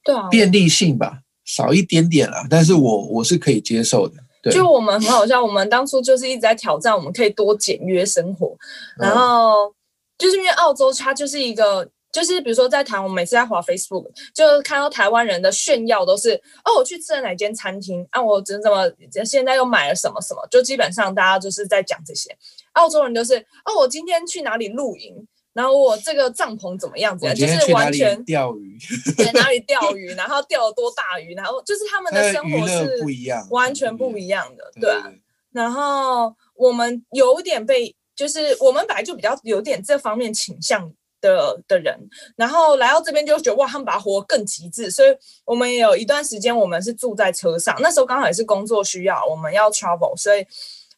[0.03, 2.45] 对啊，便利性吧，少一点点啦。
[2.47, 4.13] 但是我我是可以接受的。
[4.43, 8.55] 对，就我们很好笑，我们当初就是一直在挑战，我们可以多简约生活。
[8.95, 9.73] 然后
[10.19, 11.89] 就是因为澳洲它就是一个。
[12.17, 16.33] 就是比如说在台湾，我每次在滑 Facebook，就看到台湾人的炫耀都是
[16.65, 18.91] 哦，我去吃了哪间餐厅啊，我怎怎么
[19.23, 22.35] 现在又买了什么什么，就基本上大家就是在讲这些。
[22.71, 28.75] 澳洲人就是哦，我今天去哪里露营，然后我这个帐篷怎么样子，就是完全钓鱼，
[29.15, 35.03] 对，哪里钓鱼， 然后钓了多大鱼，然后就是他们的生活是不一样，完全不一样的，对啊。
[35.51, 40.91] 然后我们有点被，就是我们本来就比较有点这方面倾向。
[41.21, 41.97] 的的人，
[42.35, 45.09] 然后来到这边就觉得哇，他们把它活更极致，所以
[45.45, 50.41] 我们也有一段时间，我们是住在车上，那时候刚好也是工作需要，我们要 travel，所以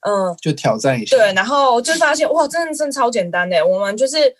[0.01, 4.36] 嗯、呃，就挑战一下，对，然后就发现哇，真的真的超简单的，我们就是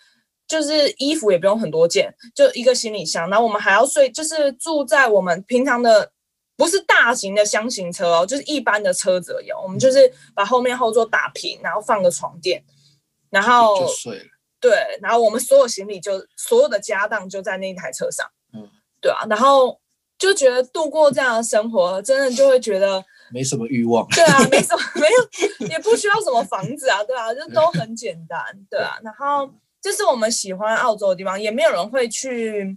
[0.46, 6.10] 就是衣服也不用很多件，就一个行李箱，然后我们还要睡，就是住在我们平常的
[6.56, 12.62] 不是大型的箱型车哦，就是一般的车子而已，我们就是把后面后座打平，然后放个床垫，
[13.30, 14.24] 然后就睡了。
[14.60, 18.68] 对，然后我们所有行李就所有的家当就在那一台车上，嗯，
[19.00, 19.80] 对啊，然后
[20.18, 32.76] 就觉得度过这样的生活，真的就会觉得没什么欲望，对啊，没什么，没有，也不需要什么房子啊，对啊，就都很简单，对啊，然后这是我们喜欢澳洲的地方，也没有人会去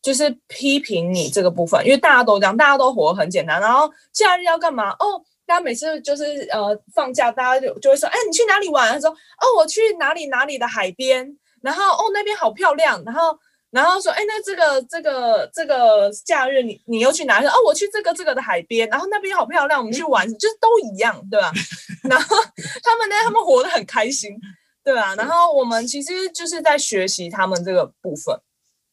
[0.00, 4.90] 就是批评你这个部分，因为大家都这样，大家都活得很简单，然后假日要干嘛？
[4.92, 5.24] 哦。
[5.50, 8.92] 大家每次就是呃放假，大家就就会说，哎，你去哪里玩？
[8.92, 13.36] 他说，哦，我去哪里哪里的海边，然后哦那边好漂亮，然后
[13.70, 17.48] 然后说，哎，那这个这个这个假日你你又去哪里？
[17.48, 21.50] 哦，我去这个这个的海边，然后那边好漂亮，我们去玩，就是都一样，对吧？
[22.08, 22.36] 然后
[22.84, 24.38] 他们呢，他们活得很开心，
[24.84, 25.16] 对吧？
[25.16, 28.38] 然后我们其实就是在学习他们这个部分，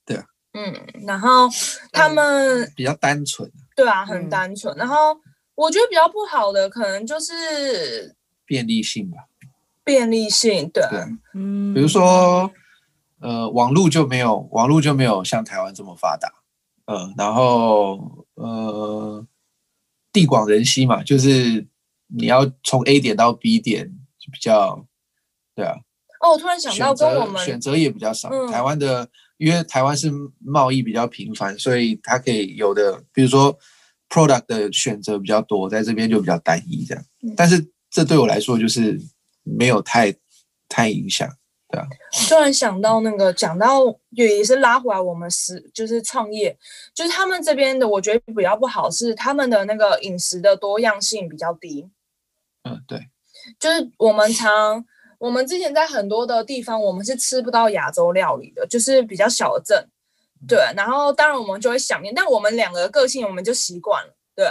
[0.08, 0.74] 对啊，嗯，
[1.06, 1.48] 然后
[1.92, 5.16] 他们、嗯、比较单纯，对啊，很单纯，嗯、然后。
[5.58, 8.16] 我觉得比较不好的可能就是
[8.46, 9.18] 便利性吧。
[9.84, 11.00] 便利性，对，对，
[11.34, 12.52] 嗯，比如说，
[13.22, 16.30] 呃，网络就没有，网络就没有像台湾这么发达，
[16.88, 19.26] 呃，然后，呃，
[20.12, 21.66] 地广人稀嘛，就是
[22.08, 23.88] 你要从 A 点到 B 点
[24.20, 24.86] 就比较，
[25.56, 25.78] 对啊。
[26.20, 28.28] 哦，我突然想到，跟我们选择也比较少。
[28.30, 33.58] 嗯、台湾的，因为台湾是贸易比较频繁，所以它可以有的，比如说。
[34.10, 37.04] Product 的选择比较多，在这边就比较单一这样，
[37.36, 39.00] 但是这对我来说就是
[39.44, 40.14] 没有太
[40.70, 41.30] 太影响，
[41.70, 41.88] 对啊。
[42.28, 46.58] 突然想到那个讲到也是拉回来，我们是就是创业，
[46.94, 51.90] 就是他们这边的，我觉得比较不好是他们的那个饮食的多样性比较低。
[52.64, 53.10] 嗯，对，
[53.60, 54.86] 就是我们常
[55.20, 59.90] 我们之前在很多的地方，我们是吃不到亚洲料理的，就是比较小的镇。
[60.46, 64.46] 对，然后当然我们就会想念，但我们两个个性我们就习惯了，对。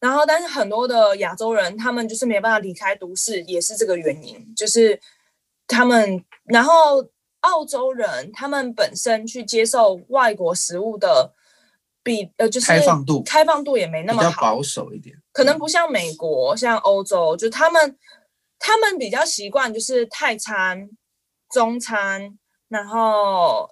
[0.00, 4.98] 然后，但是很多的亚洲人，他们就是没办法离开都市，也是这个原因，就是
[5.66, 7.04] 他们，然后
[7.40, 11.34] 澳洲人，他们本身去接受外国食物的
[12.04, 17.98] 比呃，就是开放度，开放度也没那么好，保守一点，可能不像美国，像欧洲，就他们
[18.58, 20.88] 他们比较习惯就是泰餐、
[21.50, 23.68] 中餐，然后。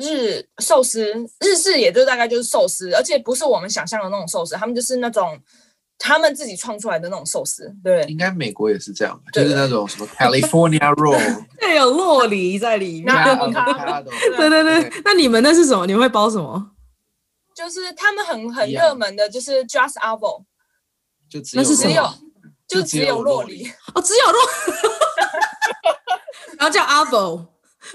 [0.00, 5.38] 日寿司，日式也就大概就是寿司，而且不是我们想象的那种寿司，他们就是那种
[5.98, 7.72] 他们自己创出来的那种寿司。
[7.84, 11.18] 对，应该美国也是这样，就是那种什么 California roll，
[11.60, 13.14] 对，有洛梨在里面。
[14.36, 15.86] 对对对，那你们那是什么？
[15.86, 16.70] 你们会包什么？
[17.54, 20.44] 就是他们很很热门的，就是 Just Avo，
[21.28, 22.08] 就只有那是只有
[22.66, 24.40] 就只有洛梨哦，只有洛，
[26.56, 27.46] 然后叫 Avo。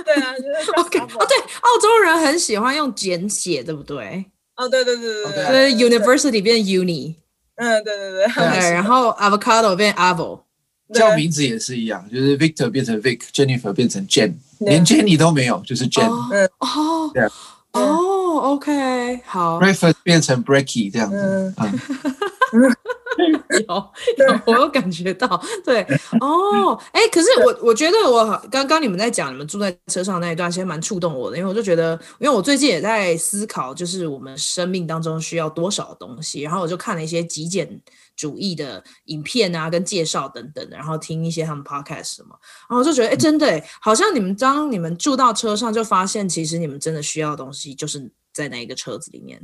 [0.03, 4.25] 对啊，就是 OK 哦，对，澳洲人很喜欢用简写，对不对？
[4.55, 7.13] 哦，对对对对对，所以 University 变 Uni，
[7.55, 10.39] 嗯，对对对，对，然后 Avocado 变 Avo，
[10.93, 17.23] 叫名字也是一样，就是 Victor 变成 Vic，Jennifer 变成 Jen，连 Jenny 都没有，就是 Jen，嗯，哦，对，
[17.73, 21.79] 哦，OK，好，Breakfast 变成 Breaky 这样子，嗯。
[23.15, 25.81] 有有，我有感觉到，对
[26.19, 37.81] 哦，哎，可是我我觉得我刚刚你们在讲你们住在车上那一段，其实蛮触动我的，因为我就觉得，因为我最近也在思考，就是我们生命当中需要多少东西，然后我就看了一些极简
[38.17, 42.37] 主义的影片啊，跟介绍等等的，然后听一些他们 podcast 什么，
[42.69, 49.41] 然后我就觉得，哎，真的，好像你们当你们住到车上，就发现其实你们真的需要的东西就是在那一个车子里面，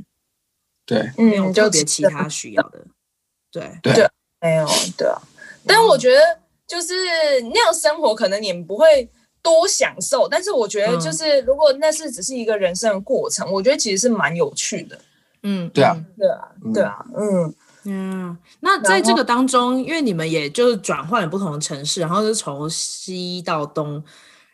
[0.84, 2.84] 对，没有特别其他需要的。
[3.50, 4.08] 对对，
[4.40, 4.66] 没有
[4.96, 5.20] 对啊，
[5.66, 6.20] 但我觉得
[6.66, 6.94] 就是
[7.52, 9.08] 那样生活，可能你们不会
[9.42, 10.26] 多享受。
[10.26, 14.98] 但是我觉得，就是如果那是只是一个人生的过程，嗯、我觉得其实是蛮有趣的。
[15.42, 18.38] 嗯，对啊，对啊，对啊，嗯嗯。
[18.60, 24.02] 那在这个当中，因为你们也就是转换了不同的城市，然后是从西到东，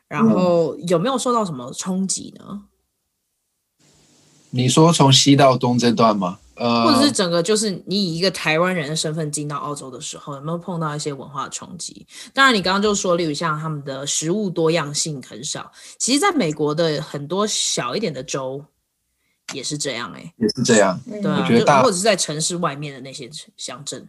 [0.09, 2.63] 然后有没有受到什么冲击呢？
[4.51, 6.39] 你说从西到东这段吗？
[6.55, 12.05] 呃或者是整个就是你以一个台湾人的身份进到澳洲的时候，有没有碰到一些文化冲击？
[12.35, 15.71] 当然，你刚刚就说，例如像他们的食物多样性很少。
[15.99, 18.65] 其实，在美国的很多小一点的州
[19.55, 21.01] 也是这样，哎，也是这样。
[21.09, 24.09] 对啊，就或者是在城市外面的那些乡镇，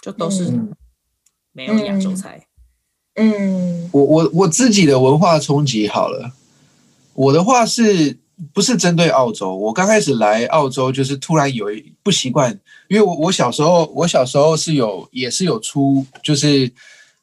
[0.00, 0.50] 就都是
[1.52, 2.46] 没有亚洲菜。
[3.16, 6.32] 嗯，我我我自己的文化冲击好了，
[7.12, 8.16] 我的话是。
[8.52, 12.50] 不是针对澳洲，我刚开始来澳洲就是突然有一不习惯，
[12.88, 16.72] 因为我我小时候我小时候是有也是有出就是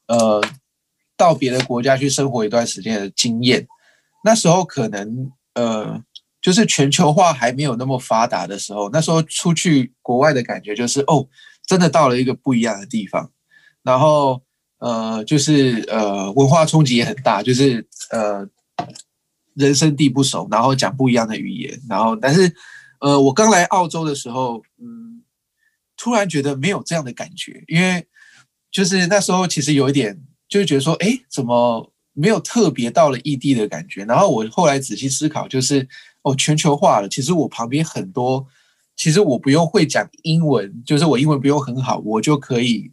[0.07, 0.41] 呃
[1.17, 3.67] 到别的国家去生活一段时间的经验，
[4.23, 6.01] 那时候可能呃
[6.41, 11.27] 就是全球化还没有那么发达的时候，那时候出去国外的感觉就是哦
[11.65, 13.29] 真的到了一个不一样的地方，
[13.83, 14.41] 然后
[14.79, 18.47] 呃就是呃文化冲击也很大，就是呃。
[19.53, 22.53] 人生地不熟，然后讲不一样的语言，然后但是，
[22.99, 25.23] 呃，我刚来澳洲的时候，嗯，
[25.97, 28.07] 突然觉得没有这样的感觉，因为
[28.71, 34.05] 就是那时候其实有一点，就是觉得说，哎，怎么没有特别到了异地的感觉？
[34.05, 35.87] 然后我后来仔细思考，就是
[36.21, 38.45] 哦，全球化了，其实我旁边很多，
[38.95, 42.91] 其实我不用会讲英文，就是我英文不用很好，我就可以，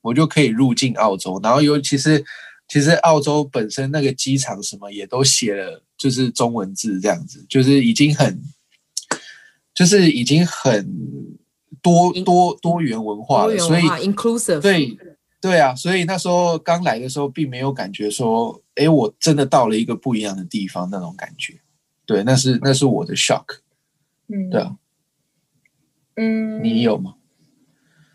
[0.00, 1.38] 我就可以入境澳洲。
[1.42, 2.24] 然后尤其是，
[2.68, 5.82] 其实澳洲本身那个机场什么也都写了。
[6.00, 8.40] 就是中文字这样子，就是已经很，
[9.74, 10.90] 就是已经很
[11.82, 14.96] 多多多元文化了，所以 inclusive 对
[15.42, 21.60] 对啊，所以那时候刚来的时候，并没有感觉说，哎，我真的到了一个不一样的地方那种感觉，
[22.06, 23.58] 对，那是那是我的 shock，
[24.28, 24.74] 嗯，对啊，
[26.16, 27.16] 嗯，你有吗？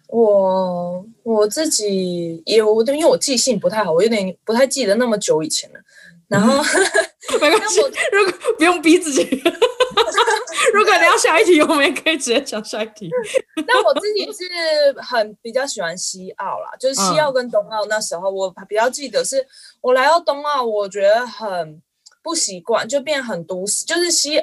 [0.08, 5.80] 我我自己也有，因为我记性不太好，我有点不太记得那么久以前了。
[6.28, 6.64] 然后，
[7.40, 9.24] 没关系，如果 不用逼自己，
[10.74, 13.10] 如果你要下一题，我们也可以直接讲下一题。
[13.68, 19.46] 那我自己是很比较喜欢西澳啦，就是西澳跟东澳那时候，我比较记得是
[19.82, 21.82] 我来到东澳，我觉得很
[22.24, 24.42] 不习惯，就变很都市，就是西。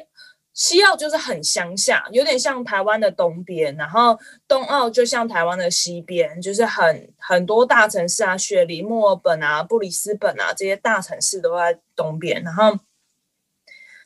[0.54, 12.42] 西澳就是很乡下，有点像台湾的东边，然后东澳就像台湾的西边，就是很很多大城市啊，雪梨、墨尔本啊、布里斯本啊这些大城市都在东边。
[12.42, 12.78] 然后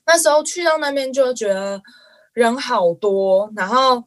[0.07, 1.83] 那时候去到那边就觉得
[2.33, 4.05] 人好多，然后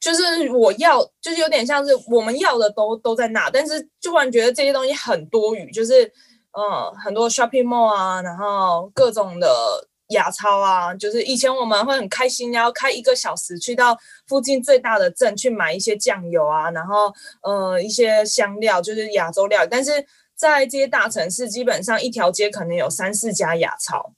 [0.00, 6.04] 就是我要，就是有点像是我们要的都都在那，但是就突然觉得这些东西很多余，就是
[6.52, 9.86] 嗯很多 shopping mall 啊，然后各种的。
[10.08, 17.12] 亚超啊，就是以前我们会很开心，要开一个小时去到附近最大的镇去买一些酱油啊，然后
[17.42, 19.68] 呃一些香料，就是亚洲料理。
[19.70, 24.12] 但是在这些大城市，基本上一条街可能有三四家亚超。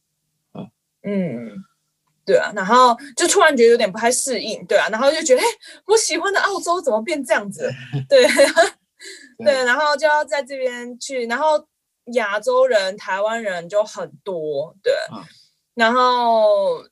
[0.54, 0.68] 嗯
[1.04, 1.52] 嗯，
[2.24, 5.44] 对啊，然后就突然觉得有点不太适应，对啊，然后就觉得，哎，
[5.86, 7.70] 我喜欢的澳洲怎么变这样子？
[8.10, 8.26] 对
[9.44, 11.64] 对，然后就要在这边去，然后
[12.14, 14.92] 亚洲人、台湾人就很多，对。
[15.12, 15.22] 嗯
[15.76, 16.84] 然后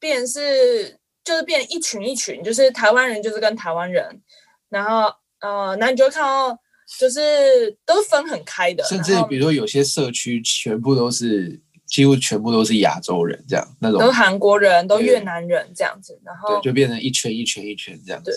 [0.00, 4.20] 变是就是变一群一群，就是台湾人就是跟台湾人，
[4.68, 6.58] 然后呃，那你就会看到
[6.98, 18.32] 就是都分很开的，甚至比如说有些社区全部都是几乎全部都是亚洲人这样，那种都韩国人都越南人这样子，然后对，就变成一圈一圈一圈这样子，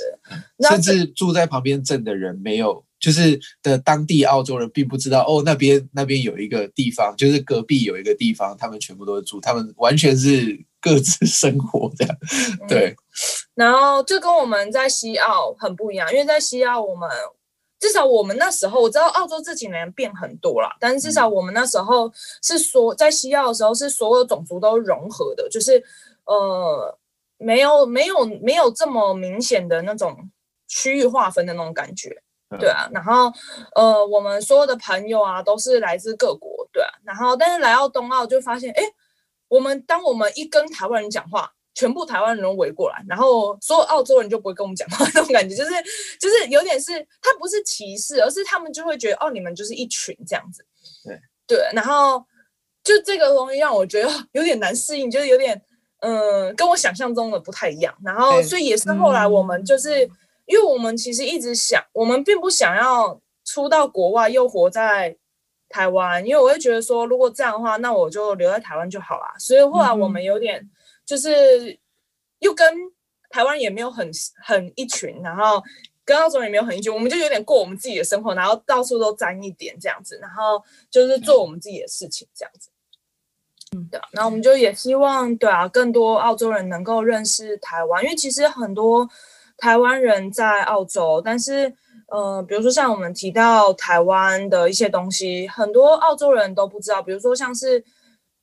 [0.60, 2.86] 对，甚至住在旁边镇的人没有。
[3.04, 12.18] 就是的当地澳洲人并不知道哦，那边那边有一个地方，就是隔壁有一个地方，他们全部都是住，他们完全是各自生活这样。
[12.66, 12.96] 对、嗯，
[13.56, 17.10] 然后就跟我们在西澳很不一样，因为在西澳我们
[17.78, 22.10] 至少我们那时候我知道澳洲这几年变很多了，但是至少我们那时候
[22.42, 25.84] 是说在西澳的时候是所有种族都融合的，就是
[26.24, 26.98] 呃
[27.38, 30.30] 没有没有没有这么明显的那种
[30.70, 32.23] 区域划分的那种感觉。
[32.60, 33.32] 对啊，然后
[33.76, 38.84] 呃，我们所有的朋友啊，都是来自各国，对啊，然后但是来到东奥就发现，哎，
[39.48, 45.72] 我们当我们一跟台湾人讲话，全部台湾人都围过来，然后所有澳洲人就不会跟我们讲话， 那种感觉就是
[46.20, 50.66] 就是有点是，他不是歧视，而是他们就会觉得，哦，你们就是一群这样子，
[51.06, 51.20] 对。
[51.46, 52.24] 对，然后
[52.84, 55.62] 就这个东西让我觉得 有点难适应，就是有点
[56.00, 56.16] 嗯、
[56.48, 60.10] 呃，跟我想象中的不太一样，然后所以也是后来我们就是。
[60.46, 65.18] 因为我们其实一直想，我们并不想要出到国外又活在
[65.70, 69.34] 台湾，因为我会觉得说，如果这样的话，那我就留在台湾就好了。
[69.40, 70.70] 所以后来我们有点
[71.06, 71.80] 就是
[72.40, 72.74] 又跟
[73.30, 74.12] 台湾也没有很
[74.44, 75.64] 很一群，然后
[76.04, 82.70] 跟澳洲也没有很一群，我们就有点过我们自己的生活，然后到处都沾一点这样子，然后就是做我们自己的事情这样子。
[83.76, 89.10] 嗯，对啊，那我们就也希望对啊，更多澳洲人能够认识台湾，因为其实很多。
[89.64, 91.74] 台湾人在澳洲，但是，
[92.08, 97.02] 呃，比如说像我们提到台湾的一些东西，很多澳洲人都不知道。
[97.02, 97.82] 比如说像是，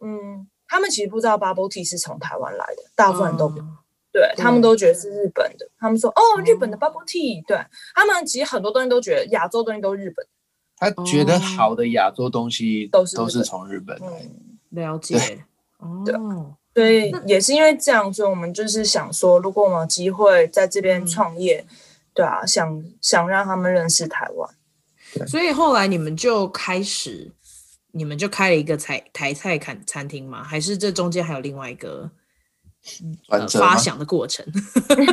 [0.01, 3.53] 嗯，他们其实不知道 bubble tea 是从台湾来的，大部分人都
[4.11, 5.69] 对，他们都觉得是日本的。
[5.79, 7.59] 他们说，哦，日本的 bubble tea，对
[7.95, 10.27] 他们其实很多东西都觉得亚洲东西都是日本。
[10.79, 13.95] 他觉得好的亚洲东西都是都是从日本。
[14.03, 15.19] 嗯，了解。
[16.07, 16.15] 对。
[16.15, 21.75] 哦所以也是因为这样，所以我们就是想说，如果我们有机会在这边创业，嗯、
[22.15, 24.49] 对啊，想想让他们认识台湾。
[25.27, 27.33] 所以后来你们就开始，
[27.91, 30.45] 你们就开了一个台台菜餐餐厅吗？
[30.45, 32.09] 还是这中间还有另外一个、
[33.29, 34.47] 呃、发想的过程？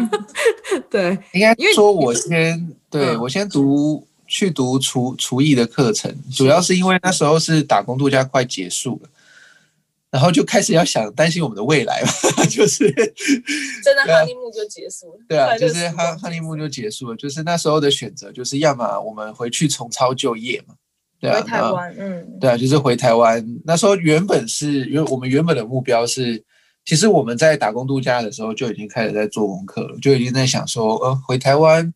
[0.92, 9.10] 对， 应该说我先对我先读去读厨厨艺的课程，主要是因为那时候是打工度假快结束了。
[10.10, 12.90] 然后就开始要想担心我们的未来嘛， 就是
[13.84, 15.20] 真的哈尼木就结束了。
[15.28, 20.76] 对啊，就是哈哈尼木就结束了，就是那时候的选择，就是要么我们回去重操旧业嘛，
[21.20, 23.46] 对啊，回台湾，嗯，对啊，就是回台湾。
[23.66, 26.42] 那时候原本是因为我们原本的目标是，
[26.86, 31.94] 其实我们在打工度假的时候就已经开始在做功课了，就已经在想说，呃，回台湾，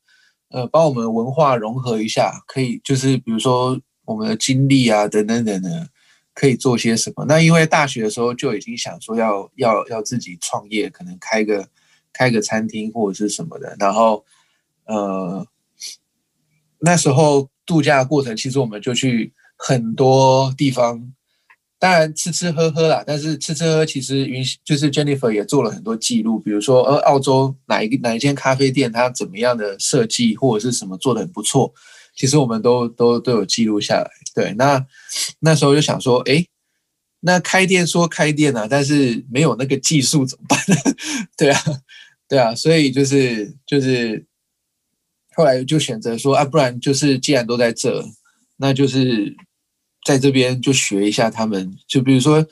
[0.50, 5.88] 呃，帮我们文化融合一下，可以就是比如说我们的经历啊，等等等等。
[6.33, 7.25] 可以做些什么？
[7.25, 11.67] 那因为大学的时候就已经想说要要要自己创业，可能开个
[12.13, 13.75] 开个餐厅或者是什么的。
[13.79, 14.23] 然后，
[14.85, 15.45] 呃，
[16.79, 21.13] 那时候度假过程，其实我们就去很多地方，
[21.77, 23.03] 当然吃吃喝喝啦。
[23.05, 31.73] 但是吃吃喝喝其实云就是 Jennifer 也做了很多记录，比如说呃澳洲哪一个哪一间咖啡店它怎么样的设计或者是什么做的很不错。
[32.13, 34.85] 其实我们都都都有记录下来，对，那
[35.39, 36.45] 那时候就想说，哎，
[37.21, 40.75] 那开店说开店啊，但是没有那个技术怎么办呢？
[41.37, 41.61] 对啊，
[42.27, 44.25] 对啊，所以就是就是
[45.36, 48.05] 后来就选择说啊，不然就是既然都在这，
[48.57, 49.36] 那就是
[50.05, 52.45] 在这边就学一下他们，就比如说，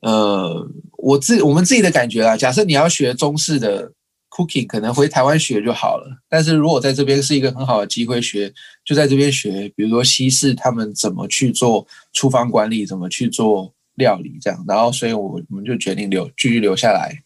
[0.00, 0.68] 呃，
[0.98, 3.92] 我自我们自己的感觉啊，假设你要学中式的。
[4.36, 8.52] Cooking 可能回台湾学就好了，但是如果在这边是一个很好的机会学，
[8.84, 9.68] 就在这边学。
[9.76, 14.64] 比如说西式他们怎么去做厨房管理，怎么去做料理这样。
[14.68, 17.22] 然后，所以我我们就决定留继续留下来，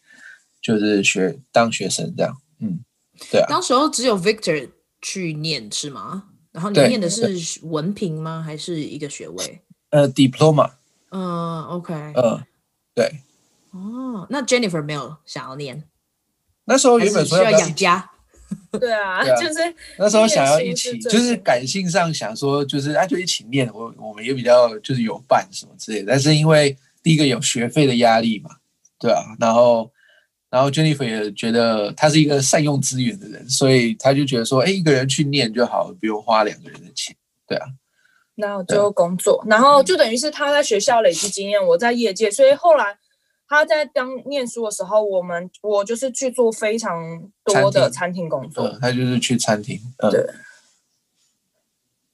[0.61, 2.37] 就是学当学生这样。
[2.59, 2.79] 嗯，
[3.31, 3.47] 对啊。
[3.49, 4.69] 当时候只有 Victor
[5.01, 6.25] 去念是吗？
[6.51, 8.41] 然后你念的是文凭吗？
[8.41, 9.61] 还是一个学位？
[9.91, 10.71] 呃，Diploma。
[11.11, 11.93] 嗯，OK。
[11.93, 12.43] 嗯，
[12.93, 13.19] 对。
[13.71, 15.83] 哦，那 Jennifer 没有想要念，
[16.65, 18.11] 那时候原本说要养家。
[18.79, 26.11] 对啊，对啊就是那时候想要一起，就是感性上想说，就是啊，就一起念，我我们也比较就是有伴什么之类的。
[26.11, 28.51] 但是因为第一个有学费的压力嘛，
[28.99, 29.91] 对啊，然后
[30.49, 37.15] 然后 Jennifer 也觉得他是一个善用资源的人，所以他就觉得说，哎，一个人去念就好，不用花两个人的钱，
[37.47, 37.65] 对啊。
[38.35, 42.98] 然后就工作，然后就等于是他在学校累积经验，我在业界，所以后来。
[43.49, 48.67] 他在当念书的时候，我们我就是去做非常多的餐厅工作。
[48.67, 49.77] 嗯，他就是去餐厅。
[49.97, 50.27] 嗯、对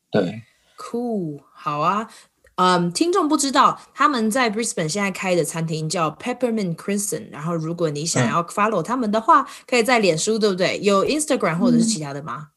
[0.10, 0.42] 对
[0.78, 2.10] ，Cool，好啊。
[2.56, 7.30] 嗯，听众不知道他们在 Brisbane 现在开的餐厅叫 Peppermint Crescent。
[7.30, 10.80] 然后，如果你想要 follow 他们的话，嗯、可以在脸书，对不对？
[10.82, 12.52] 有 Instagram 或者是其他的吗？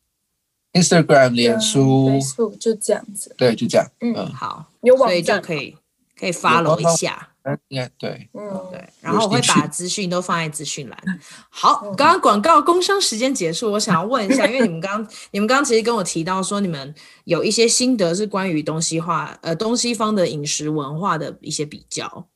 [0.71, 3.35] 嗯、Instagram、脸书、Facebook 就这样子。
[3.37, 3.85] 对，就这样。
[3.99, 5.77] 嗯，嗯好，有网站所以就可以
[6.17, 7.31] 可以 follow 一下。
[7.69, 10.99] Yeah, 对，嗯，对，然后我会把资讯都放在资讯栏。
[11.49, 16.95] 好，刚刚广告工商时间结束，我想要问一下，因为你们刚 你们刚其实跟我提到说，你们
[17.25, 22.29] 有一些心得是关于东西化，呃，东西方的饮食文化的一些比较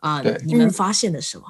[0.00, 1.44] 啊，呃、你们发现了什么？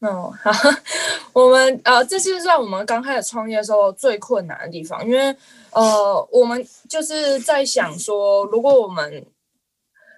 [0.00, 0.50] 哦，好，
[1.32, 5.34] 我们呃，这就是在我们刚开始创业的时候最困难的地方，因为
[5.70, 9.24] 呃，我们就是在想说，如果我们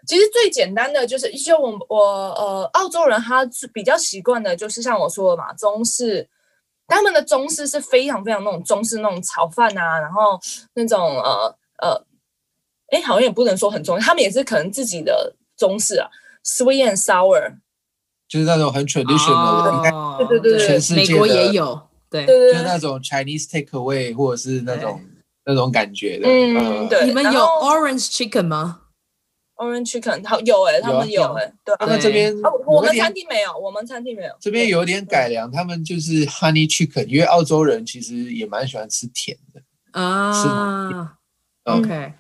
[0.07, 1.99] 其实最简单的就是，就我我
[2.33, 6.29] 呃，澳洲人他比较习惯的就是像我说的嘛，中式，
[6.87, 10.39] 他们的中式是非常非常那种中式那种炒饭啊，然后
[10.75, 12.05] 那种呃呃，
[12.89, 16.09] 哎，好像也不能说很中，他们也是可能自己的中式啊
[16.45, 17.55] ，sweet and sour，
[18.29, 21.81] 就是那种很 traditional 的，应该、哦、对对对，全世界美国也有，
[22.11, 22.27] 对。
[22.27, 25.01] 对对，就是那种 Chinese takeaway 或者是那种
[25.47, 27.07] 那种感觉的，嗯，对。
[27.07, 28.83] 你们有 orange chicken 吗
[29.57, 32.35] ？Orange Chicken 好有哎，他们有哎，对，他们这边
[32.67, 34.35] 我们餐厅没有，我们餐厅没有。
[34.41, 41.17] 这边有点改良，他们就是 Honey Chicken，因为澳洲人其实也蛮喜欢吃甜的啊。
[41.65, 42.13] OK，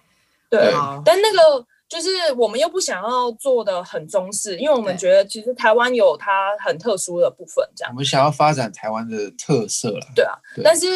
[0.49, 0.73] 对，
[1.05, 7.93] 但那个就是我们又不想要做的很中式，因为我们觉得其实台湾有它很特殊的部分，这样。
[7.93, 10.07] 我们想要发展台湾的特色了。
[10.15, 10.87] 对啊，但是。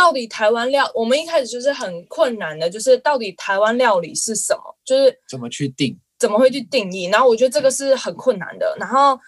[0.00, 7.04] 到底台湾料，我们一开始就是很困难的，就是到底台湾料理是什么，就是怎么去定，怎么会去定义？
[7.10, 8.74] 然后我觉得这个是很困难的。
[8.80, 9.20] 然后，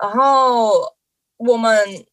[0.00, 0.94] 然后
[1.36, 2.06] 我们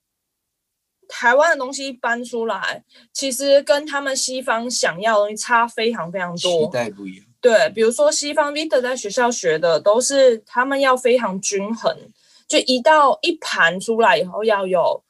[1.07, 7.25] 台湾的东西搬出来，其实跟他们西方想要的东西差非常非常多，期待不一样。
[7.39, 11.95] 对，比如说西方 Vita 在学校学的都是他们要非常均衡，
[12.47, 15.03] 就一道一盘出来以后要有。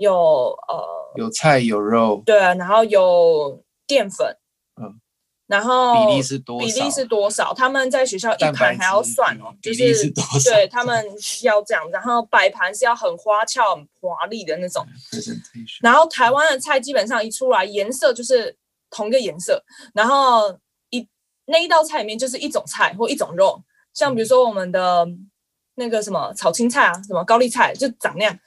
[0.00, 0.82] 有呃，
[1.16, 4.34] 有菜有肉，对啊，然后有淀粉，
[4.80, 4.98] 嗯，
[5.46, 6.66] 然后比例是多少？
[6.66, 7.52] 比例是多少？
[7.52, 10.10] 他们在学校一盘还要算哦，就是，是
[10.50, 11.04] 对他们
[11.42, 14.82] 要这样，然后摆盘是要很花俏、很华丽的那种。
[15.82, 18.56] 然后台湾的菜基本上一出来颜色就是
[18.88, 21.06] 同一个颜色，然后一
[21.44, 25.06] 那一道菜里面就是一种菜或一种肉，像比如说我们的
[25.74, 28.38] 那个什么炒青菜啊，什么高丽菜就长那样。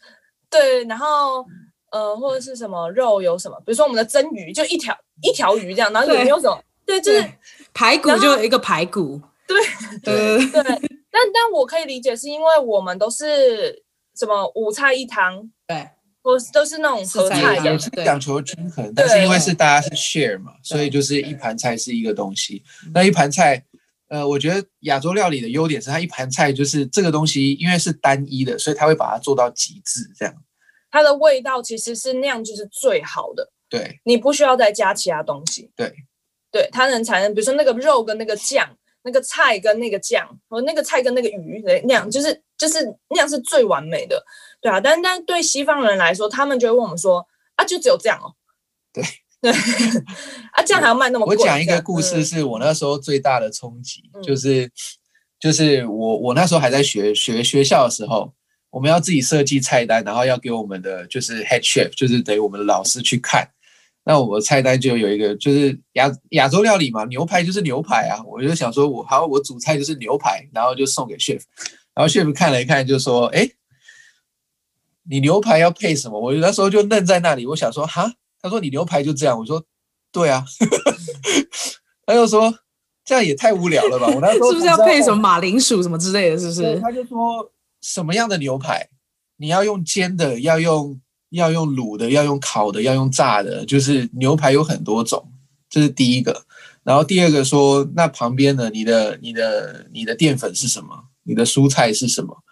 [0.53, 1.45] 对，然后
[1.91, 6.63] 呃，或者是什么肉有什么，比如说我们的蒸鱼就一条一条鱼这样，然后也没有什么？
[6.85, 7.33] 对，对，就是
[7.73, 9.21] 排骨就有一个排骨。
[9.45, 9.59] 对
[10.03, 10.63] 对对，
[11.11, 13.83] 但但我可以理解，是因为我们都是
[14.17, 15.89] 什么五菜一汤，对，
[16.21, 18.93] 或都是那种合菜的，是讲求均衡。
[18.95, 23.63] 但是因为是大家是 share 嘛，所以就是一盘菜是一个东西，那一盘菜。
[24.13, 30.35] 呃，我觉得亚洲料理的优点是它一盘菜就是这个东西，因为是单一的，所以它会把它做到极致，这样。
[30.91, 33.51] 它的味道其实是那样，就是最好的。
[33.67, 35.71] 对，你不需要再加其他东西。
[35.75, 35.91] 对，
[36.51, 38.69] 对，它能产生，比如说那个肉跟那个酱，
[39.01, 44.23] 那个菜跟那个酱，和那个菜跟那个鱼那样，就是就是那样是最完美的。
[44.61, 48.35] 对啊，但但对西方人来说，他们就会问我们说啊，就只有这样哦。
[48.93, 49.03] 对。
[49.43, 49.51] 对
[50.53, 51.35] 啊，这样还要卖那么贵？
[51.35, 54.71] 我讲一个故事，是我那时候最大的冲击，嗯、就是
[55.37, 58.33] 就是我我那时候还在学学学校的时候，
[58.69, 63.45] 我们要自己设计菜单，然后要给我们的就是 head chef，就是等于我们的老师去看。
[64.05, 68.23] 那我的菜单就有一个，就是亚亚洲料理嘛，牛排就是牛排啊。
[68.25, 71.41] 我就想说我好，我主菜就是牛排，然后就送给 chef，
[71.93, 73.45] 然后 chef 看了一看，就说：“哎，
[75.09, 78.13] 你牛排要配什么？”我那时候就愣在那里，我想说：“哈。”
[78.43, 79.63] 他说：“你牛排就这样。”我说
[80.11, 80.45] ：“对啊。”
[82.05, 82.53] 他就说
[83.05, 86.37] ：“这样也太无聊了吧？”我那时候 是不是要配什么马铃薯什么之类的？
[86.37, 86.79] 是不是？
[86.81, 87.49] 他就说
[87.81, 88.89] ：“什么样的牛排？
[89.37, 93.65] 你要用煎的，要用要用卤的，要用烤的，要用炸的。
[93.65, 95.25] 就是牛排有很多种，
[95.69, 96.45] 这是第一个。
[96.83, 98.69] 然后第二个说，那旁边的？
[98.69, 101.05] 你的你的你的淀粉是什么？
[101.23, 102.43] 你的蔬菜是什么？”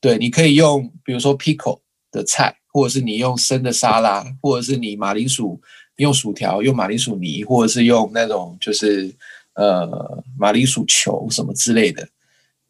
[0.00, 1.80] 对，你可以用比如说 pickle
[2.12, 5.58] 的菜，或者是你用生的沙拉，或者是你马铃薯
[5.96, 9.10] 用薯条用马铃薯泥，或者是用那种就是
[9.54, 12.06] 呃马铃薯球什么之类的。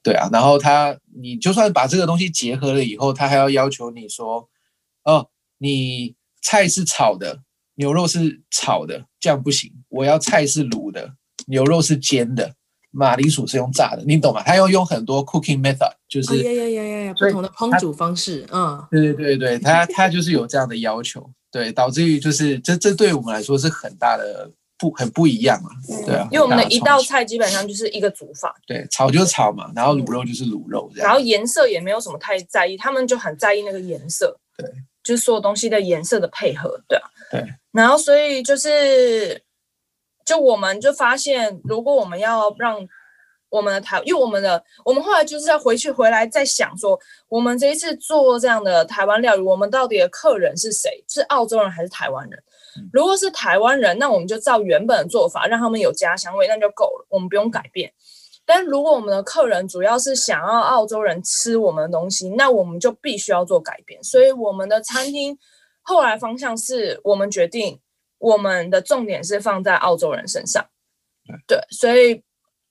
[0.04, 4.48] 对啊，然后他你就算把这个东西结合了以后，他还要要求你说，
[5.02, 5.28] 哦，
[5.58, 7.40] 你菜是炒的，
[7.74, 11.16] 牛肉是炒的，这样不行，我要菜是卤的，
[11.48, 12.54] 牛肉是煎的。
[12.96, 14.42] 马铃薯是用炸的，你懂吗？
[14.42, 25.70] 他要用很多 cooking method，就是呀呀呀呀呀，不同的烹煮方式，嗯，对对对对，他他 就是有这样的要求，对，导致于就是这这对我们来说是很大的不很不一样嘛，
[26.06, 34.66] 对啊，因为我们的一道菜基本上就是一个煮法，对，炒就炒嘛，然后卤肉就是卤肉这样，然后颜色也没有什么太在意，他们就很在意那个颜色，对，
[35.04, 39.42] 就是所有东西的颜色的配合，对啊，对，然后所以就是。
[40.26, 42.76] 就我们就发现，如果我们要让
[43.48, 46.98] 我们的台，因为我们的我们后来就是要回去回来再想说，
[47.28, 51.02] 我们这一次做这样的台湾料理，我们到底的客人是谁？
[51.08, 52.42] 是澳洲人还是台湾人？
[52.92, 57.90] 如果是台湾人，那我们就照原本的做法，让他们有家乡味，那就够了，我们不用改变。
[58.44, 64.02] 但如果我们的客人主要是想要澳洲人吃我们的东西，那我们就必须要做改变。
[64.02, 65.38] 所以我们的餐厅
[65.82, 67.80] 后来方向是我们决定。
[68.26, 70.66] 我们的重点是放在澳洲人身上，
[71.46, 72.20] 对，所以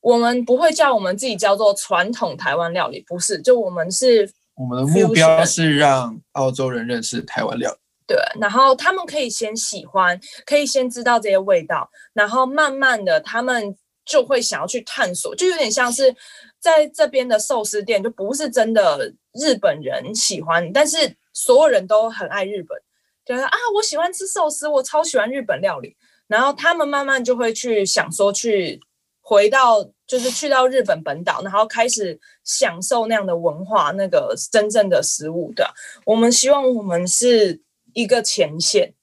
[0.01, 16.13] 我们不会叫我们自己叫做传统台湾料理，不是，就我们是我们的目标是让澳洲人认识台湾料理，对，然后他们可以先喜欢，可以先知道这些味道，然后慢慢的他们就会想要去探索，就有点像是
[16.59, 22.77] 在这边的寿司店，就不是真的日本人喜欢，但是所有人都很爱日本。
[23.25, 25.95] 觉得啊，我喜欢吃寿司，我超喜欢日本料理。
[26.27, 28.79] 然后他们慢慢就会去想说，去
[29.21, 35.51] 回到就是去到日本本岛，然后开始享受那样的文化，那个真正的食物。
[35.53, 35.71] 的，
[36.05, 37.61] 我们希望我们是
[37.93, 38.93] 一个前线，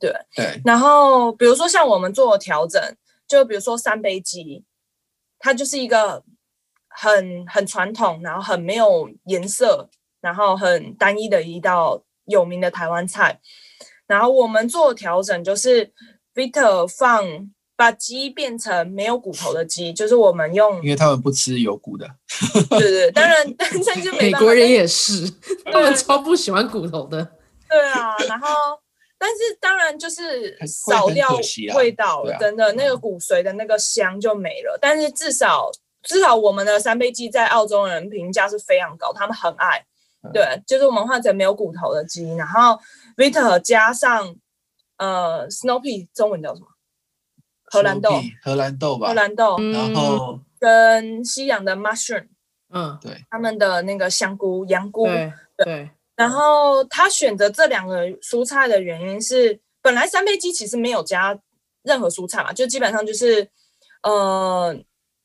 [0.00, 0.60] 对对。
[0.64, 2.82] 然后比如说像我们做调整，
[3.28, 4.64] 就比如说三杯鸡，
[5.38, 6.24] 它就是一个
[6.88, 9.88] 很很传统，然后很没有颜色，
[10.20, 13.40] 然后很单一的一道有名的台湾菜。
[14.06, 15.90] 然后我们做调整，就是
[16.34, 17.24] Victor 放
[17.76, 22.06] 把鸡变成没有骨头的鸡，就是我们用，因为他们不吃有骨的。
[22.68, 25.28] 对对，当然，但是就美国人也是，
[25.72, 27.26] 他们超不喜欢骨头的。
[27.68, 28.48] 对啊，然后
[29.18, 31.28] 但是当然就是少掉
[31.74, 34.78] 味道了，真的那个骨髓的那个香就没了。
[34.80, 35.70] 但是至少
[36.02, 39.82] 至少我们的三杯鸡在澳洲人评价是非常高，他们很爱。
[40.32, 42.78] 对，就是我们换成没有骨头的鸡，然后。
[43.16, 44.36] Vitter 加上
[44.96, 46.66] 呃，Snoopy 中文叫什么？
[47.66, 48.10] 荷兰豆，
[48.42, 52.28] 荷兰豆吧，荷兰豆，然后跟西洋的 mushroom，
[52.70, 55.90] 嗯，对，他们的那个香菇、羊菇，对，对。
[56.14, 61.36] 然后他选择这两个蔬菜的原因是，本来三杯鸡其实没有加
[61.82, 63.48] 任何蔬菜嘛，就基本上就是
[64.04, 64.76] 呃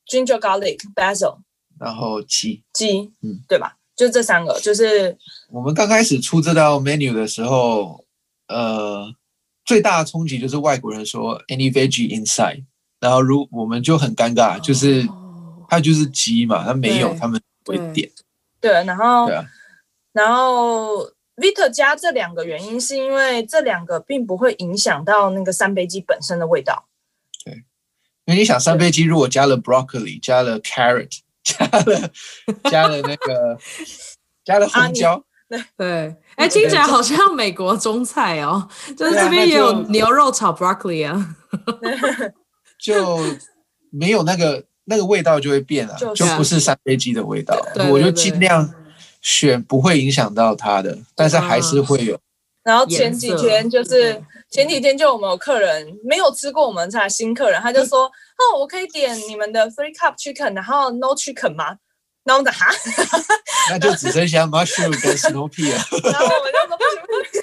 [0.06, 1.38] ，ginger garlic basil，
[1.78, 2.64] 然后鸡。
[2.72, 3.76] 鸡，嗯，对吧？
[4.00, 5.14] 就这三个，就是
[5.50, 8.02] 我们刚开始出这道 menu 的时候，
[8.48, 9.14] 呃，
[9.66, 12.64] 最大的冲击就是外国人说 any veggie inside，
[12.98, 15.06] 然后如我们就很尴尬，就是
[15.68, 18.10] 它就是鸡嘛，它没有，他们不会点。
[18.58, 19.44] 对，然后，对啊，
[20.14, 21.04] 然后
[21.36, 26.86] Victor 加这两个原因是因为这两个并不会影响到那个三杯鸡本身的味道。
[27.44, 27.52] 对，
[28.24, 31.18] 因为你想三杯鸡如果加了 broccoli，加了 carrot。
[31.58, 32.10] 加了
[32.70, 33.58] 加了那个
[34.44, 35.60] 加了红椒， 对。
[35.76, 41.34] 对，哎，听起来好像美国中菜哦， 就是这边也有牛肉炒 broccoli 啊，
[42.78, 43.18] 就
[43.90, 47.56] 没有那个那个味道就会变了，就不是三杯鸡的味道。
[47.90, 48.72] 我就尽量
[49.20, 52.18] 选不会影响到它的，但是还是会有。
[52.62, 58.10] 然后前几天就是前几天就我们有客人没有吃过我们菜，新客人他就说。
[58.40, 61.76] 哦，我可以点你们的 three cup chicken，然后 no chicken 吗？
[62.24, 62.70] 然后我们哈，
[63.68, 65.76] 那就只剩下 mushroom 跟 Snoopy 了。
[66.10, 67.42] 然后我们就说不行不行，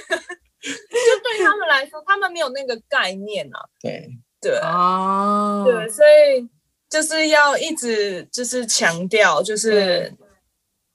[0.59, 3.61] 就对他们来说，他们没有那个概念啊。
[3.79, 4.09] 对
[4.41, 6.49] 对啊，对，所以
[6.89, 10.11] 就是要一直就是强调，就是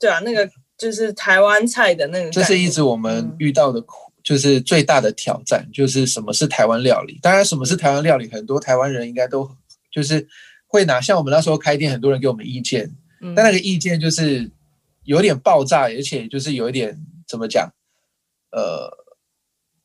[0.01, 2.31] 对啊，那个就是台湾菜的那个。
[2.33, 4.12] 这是一直我们遇到的苦。
[4.23, 7.18] 就是最大的挑战，就是什么是台湾料理。
[7.23, 9.51] 当然，什么是台湾料理，很多台湾人应该都。
[9.95, 10.27] 就是
[10.66, 14.51] 会拿像我们那时候开店，很多人给我们意见，嗯、但那个意见就是
[15.05, 16.99] 有点爆炸，而且就是有一点
[17.29, 17.70] 怎么讲，
[18.53, 18.91] 呃，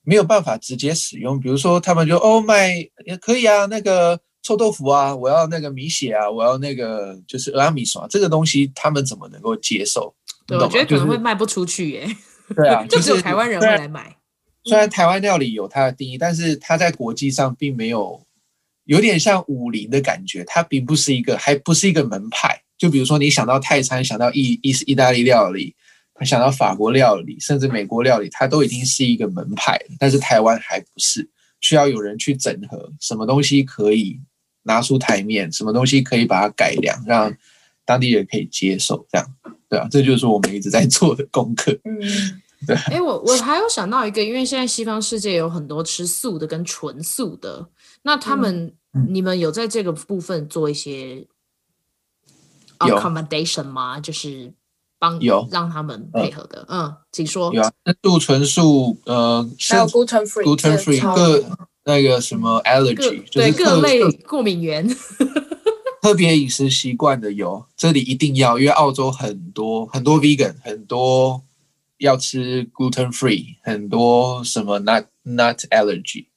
[0.04, 1.38] 没有办法直接使用。
[1.38, 2.76] 比如说，他们就哦卖
[3.06, 10.16] 也可以啊，那个臭豆腐啊，我要那个米血啊，我要那个就是俄阿米爽，这个东西他们怎么能够接受？
[10.46, 12.08] 对，我觉得可能会卖不出去耶。
[12.56, 14.16] 对啊， 就只有台湾人会来买。
[14.68, 18.22] 虽然台湾料理有它的定义，但是它在国际上并没有，
[18.84, 20.44] 有点像武林的感觉。
[20.46, 22.62] 它并不是一个，还不是一个门派。
[22.78, 25.74] 就比如说，你想到泰餐，想到意意意大利料理，
[26.26, 29.80] 想到法国料理，甚至美国料理，它都已经是一个门派。
[29.98, 31.28] 但是台湾还不是，
[31.62, 34.20] 需要有人去整合，什么东西可以
[34.64, 37.34] 拿出台面，什么东西可以把它改良，让
[37.86, 39.08] 当地人可以接受。
[39.12, 39.28] 这样，
[39.70, 41.72] 对啊，这就是我们一直在做的功课。
[41.86, 42.42] 嗯。
[42.66, 47.68] 对， 哎，我我还有想到一个，因为现在西方世界有很多吃素的跟纯素的，
[48.02, 51.28] 那他们、嗯、你们有在这个部分做一些
[52.80, 54.00] accommodation 吗？
[54.00, 54.52] 就是
[54.98, 57.54] 帮有让他们配合的，嗯，嗯，请说。
[57.54, 61.44] 有啊，素纯素，呃，还有 gluten free，gluten free 各
[61.84, 64.88] 那个什么 allergy，对各类过敏源，
[66.02, 71.44] 特别饮食习惯的有，这里一定要，因为澳洲很多很多 vegan 很多。
[71.98, 76.28] 要吃 gluten free，很多什么 nut nut allergy，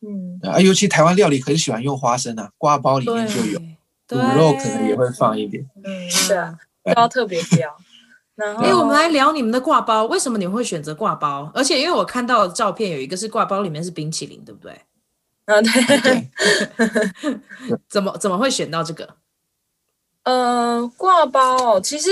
[0.00, 3.60] 嗯啊，尤其台湾料理很喜欢用花生啊，挂包里面就有，
[4.08, 7.76] 卤肉可能也会放一点，嗯，是啊，都要特别挑。
[8.34, 11.50] 然后，哎，我们来聊你们的挂包，为什么你们会选择挂包？
[11.52, 14.80] 而且因为我看到的照片有一个是挂包里面是冰淇淋，对不对？
[15.46, 16.28] 嗯，对对。
[17.90, 19.16] 怎么怎么会选到这个？
[20.22, 22.10] 呃，挂包其实。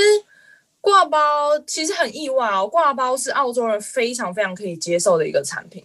[0.86, 5.84] 挂包其实很意外哦，挂包是澳洲人非常非常可以接受的一个产品，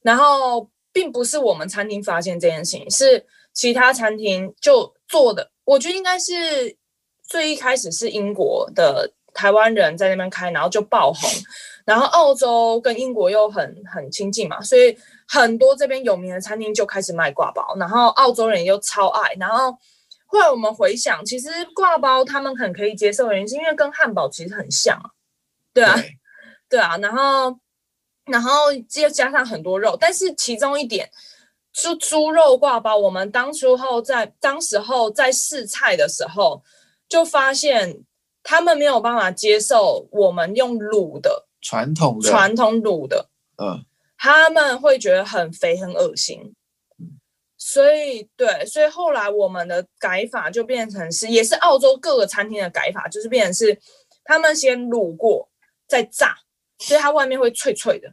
[0.00, 5.50] 然后并不是我们餐厅发现这件事情，是其他餐厅就做的。
[5.64, 6.74] 我觉得应该是
[7.28, 11.30] 最一开始是英国的台湾人在那边开，然后就爆红，
[11.84, 14.96] 然后澳洲跟英国又很很亲近嘛，所以
[15.28, 19.76] 很多这边有名的餐厅就开始卖挂包，然后澳洲人又超爱，然后。
[20.32, 25.10] 后来我们回想，其实挂包他们很可以接受的原因，是因为跟汉堡其实很像啊，
[25.74, 26.18] 对啊，对，
[26.70, 27.58] 对啊，然后
[28.24, 31.10] 然后又加上很多肉，但是其中一点
[31.70, 36.62] 猪猪肉挂包，我们当初后在当时候在试菜的时候，
[37.08, 38.02] 就发现
[38.42, 42.30] 他们没有办法接受我们用卤的传统的。
[42.30, 43.28] 传统卤的，
[43.58, 43.84] 嗯，
[44.16, 46.54] 他们会觉得很肥很恶心。
[47.72, 53.78] 所以，对，所以后来我们的改法就变成是，也是澳洲各个餐厅的改法，就是变成是
[54.24, 55.48] 他们先卤过
[55.88, 56.36] 再炸，
[56.78, 58.12] 所以它外面会脆脆的，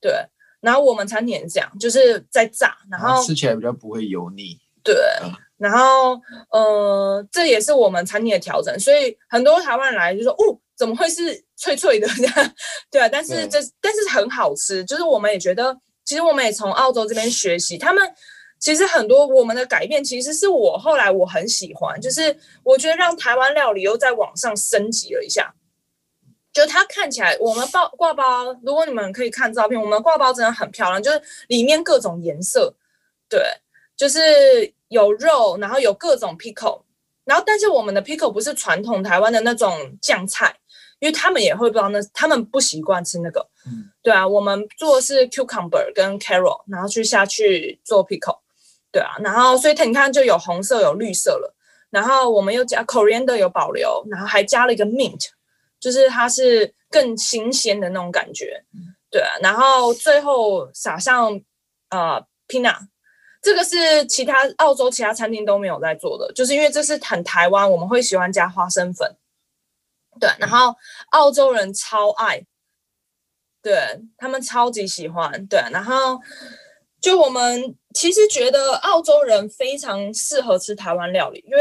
[0.00, 0.12] 对。
[0.60, 4.58] 然后我们餐厅也是这样，就是在炸，然后，然后吃起来比较不会油腻。
[4.82, 8.76] 对，嗯、然后呃，这也是我们餐厅的调整。
[8.80, 12.34] 所以很多台湾人来就说，哦，怎么会是脆脆的这样？
[12.90, 18.02] 对啊，但是这但是很好吃，就是我们也觉得，其实我们也从澳洲这边学习他们。
[18.58, 25.54] 其实很多我们的改变，其实是我后来我很喜欢，就是我觉得让台湾料理又在网上升级了一下。
[26.52, 32.74] 就它看起来，我们包挂包，如果你们可以看照片，我们挂包真的很漂亮，就是里面各种颜色，
[33.28, 33.42] 对，
[33.94, 36.80] 就是有肉，然后有各种 pickle，
[37.24, 40.56] 然后但是我们的 pickle 不是传统台湾的那种酱菜，
[40.98, 48.38] 因为他们也会不知道那，他们不习惯吃那个，嗯，对啊，我们做的是 cucumber 跟 carrot，然后去下去做 pickle。
[48.92, 51.54] 对啊，然后所以你看就有红色有绿色了，
[51.90, 55.28] 然后我们又加 coriander 有保留，然后还加了一个 mint，
[55.78, 58.64] 就是它是更新鲜的那种感觉。
[59.10, 61.38] 对啊，然后最后撒上
[61.90, 62.86] 呃 peanut，
[63.42, 69.14] 这个是其他澳洲其他餐厅都没有在做的，就是因为这是很台湾，我们会喜欢加花生粉。
[70.18, 70.74] 对，然后
[71.10, 72.46] 澳洲人超爱，
[73.60, 75.46] 对，他们超级喜欢。
[75.48, 76.18] 对，然后
[76.98, 77.76] 就我们。
[77.96, 81.58] 其实觉得澳洲人非常适合吃台湾料理，因为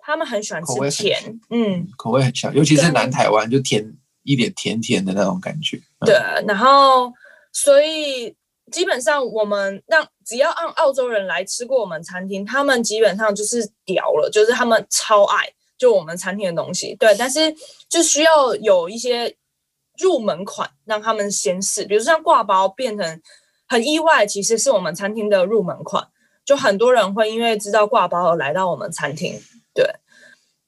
[0.00, 3.88] 他们很喜欢吃甜，嗯，口味很强，尤其是南台湾，就甜
[4.24, 5.80] 一点甜甜的那种感觉。
[6.04, 7.12] 对，然后
[7.52, 8.34] 所以
[8.72, 15.48] 基本上我们让只要让澳洲人来吃过我们餐厅，他们基本上就是屌了，就是他们超爱
[15.78, 16.96] 就我们餐厅的东西。
[16.96, 17.54] 对，但是
[17.88, 19.36] 就需要有一些
[20.00, 23.22] 入门款让他们先试，比如像挂包变成。
[23.70, 26.08] 很意外，其实是我们餐厅的入门款，
[26.44, 29.40] 就很多人会因为知道挂包而来到我们餐厅。
[29.72, 29.88] 对，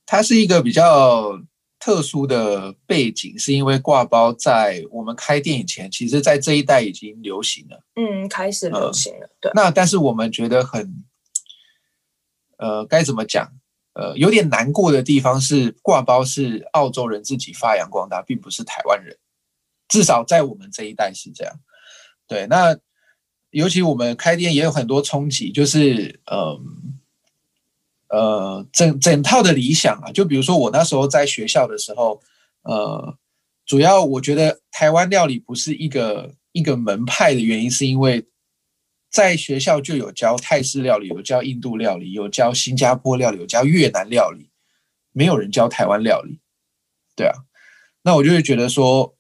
[0.06, 1.36] 它是一个比较
[1.80, 7.82] 特殊的背景，是因为挂包在我们开店以前，其实在这一代已经流行了。
[7.96, 9.26] 嗯，开始流行了。
[9.26, 11.04] 呃、对，那但是我们觉得很，
[12.58, 13.50] 呃，该怎么讲？
[13.94, 19.18] 呃，有点难过的地方是，挂包是澳洲人自己发扬光大，并不是台湾人，
[19.88, 21.52] 至少在我们这一代是这样。
[22.28, 22.78] 对，那。
[23.52, 26.58] 尤其我们开店也有很多冲击，就是呃
[28.08, 32.20] 呃整整套的理想啊，就比如说我那时候在学校的时候，
[32.62, 33.16] 呃，
[33.66, 38.26] 主要我觉得台湾料理不是一个一个门派的原因，是因为
[39.10, 44.48] 在学校就有教泰式料理，有教印度料理，有教新加坡料理，有教越南料理，
[45.12, 46.40] 没有人教台湾料理。
[47.14, 47.34] 对啊，
[48.02, 49.14] 那我就会觉得说，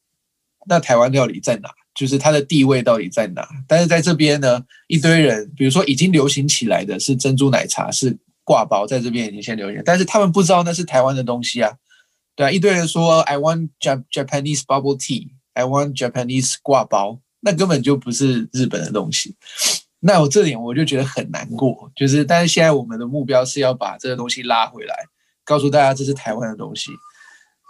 [0.66, 1.74] 那台湾料理在哪？
[1.94, 3.46] 就是它的地位到底在哪？
[3.68, 11.72] 但是在这边呢，一堆人，比如说已经流行起来的是珍珠奶茶，是挂包，在这边已经先流行，但是他们不知道那是台湾的东西啊。
[12.34, 19.36] 对啊，一堆人说 I want Japanese bubble tea，I want Japanese 挂包，那根本就不是日本的东西。
[20.00, 24.94] 那我这点我就觉得很难过，就是但是现在我们的目标是要把这个东西拉回来，
[25.44, 26.90] 告诉大家这是台湾的东西，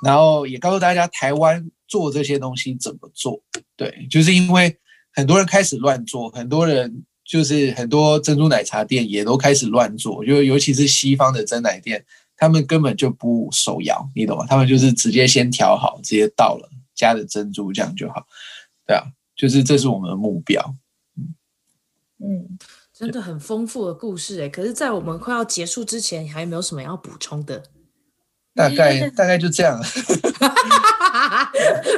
[0.05, 3.43] 然后也告诉大家台湾做这些东西怎么做。
[3.77, 4.75] 对，就是因为
[5.13, 12.03] 很多人开始乱做，很多人就是很多珍珠奶茶店也都开始乱做，就尤其是西方的珍奶店，
[12.35, 14.47] 他们根本就不手摇，你懂吗？
[14.49, 18.27] 他们就是直接先调好，直接倒了，加的珍珠这样就好。
[18.87, 19.05] 对啊，
[19.37, 20.75] 就是这是我们的目标。
[21.19, 21.35] 嗯
[22.25, 22.59] 嗯，
[22.95, 24.49] 真的很丰富的故事哎。
[24.49, 27.63] 可是，在我们快要结束之前，你还有没有什么要补充的？
[28.55, 29.81] 大概 大概就这样。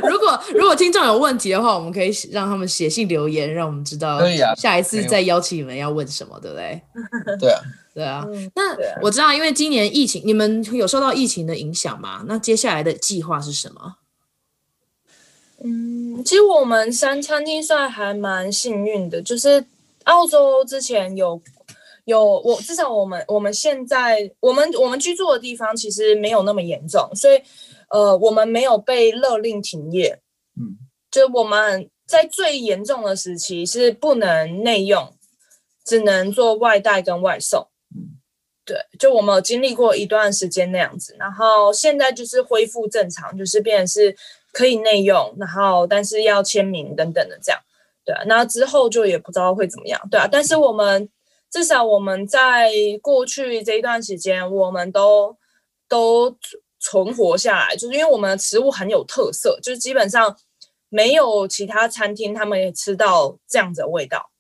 [0.09, 4.21] 如果如果听众有问题的话，我们可以让他们写信留言，让我们知道。
[4.57, 6.81] 下一次再邀请你们要问什么，对不对？
[7.41, 7.61] 对啊，
[7.95, 8.27] 对啊。
[8.55, 12.25] 那我知道，因为今年疫情，你们有受到疫情的影响吗？
[12.27, 13.97] 那接下来的计划是什么？
[15.65, 19.65] 嗯，其实我们三餐厅算还蛮幸运的，就是
[20.05, 21.41] 澳洲之前有。
[22.05, 27.41] 有我至少我们我们现在我们我们居住的地方其实没有那么严重，所以
[27.89, 30.21] 呃我们没有被勒令停业。
[30.57, 30.77] 嗯，
[31.11, 35.15] 就我们在最严重的时期是不能内用，
[35.85, 37.67] 只能做外带跟外送。
[37.97, 38.21] 嗯，
[38.67, 44.15] 对，就我们有经历过一段时间那样子，然后现在就是恢复正常，就是变成是
[44.53, 47.59] 可以内用，然后但是要签名等等的这样。
[48.05, 49.99] 对啊，那之后就也不知道会怎么样。
[50.11, 51.09] 对啊，但是我们。
[51.55, 55.37] 至少我们在过去这一段时间，我们都
[55.89, 56.37] 都
[56.81, 60.37] 存活下来，就是因为我们的食物很有特色，就是基本上
[60.89, 64.33] 没有其他餐厅他们也吃到这样子的味道。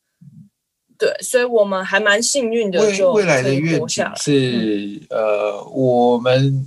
[0.98, 2.92] 对，所以我们还蛮幸运的。
[2.92, 6.66] 就未来的愿景是，呃，我们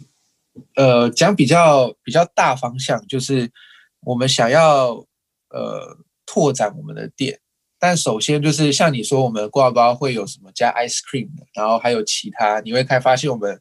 [0.76, 3.52] 呃讲比较比较大方向，就是
[4.06, 5.06] 我们想要
[5.50, 7.42] 呃拓展我们的店。
[7.80, 13.60] 但首先就是像你说，我们挂包会有什么加 ice cream 的，然后还有其他，你会开发现我们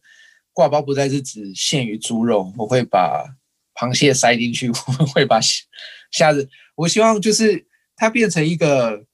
[0.53, 3.25] 挂包不再是只限于猪肉，我会把
[3.75, 5.39] 螃蟹塞进去， 我们会把
[6.11, 9.05] 虾子，我希望就是它变成一个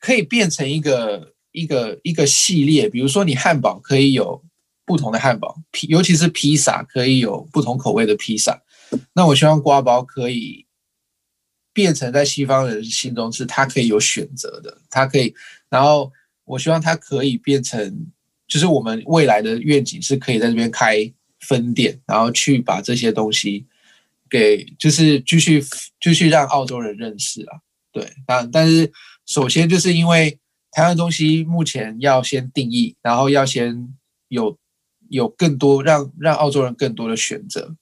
[0.00, 4.42] 可以变成一个一个一个系列，比如说你汉堡可以有
[4.84, 8.60] 不同的汉堡，披尤其是披萨可以有不同口味的披萨，
[9.12, 10.66] 那我希望挂包可以。
[11.72, 15.34] 变成在西方人心中是他可以有选择的，他可以，
[15.68, 16.12] 然后
[16.44, 18.06] 我希望他可以变成，
[18.46, 21.10] 就是我们未来的愿景是可以在这边开
[21.40, 23.66] 分店，然后去把这些东西
[24.28, 25.64] 给，就是继续
[26.00, 27.60] 继续让澳洲人认识啊，
[27.90, 28.92] 对，但但是
[29.26, 30.38] 首先就是因为
[30.72, 33.94] 台湾东西目前要先定义，然后要先
[34.28, 34.58] 有
[35.08, 37.74] 有更多让让澳洲人更多的选择。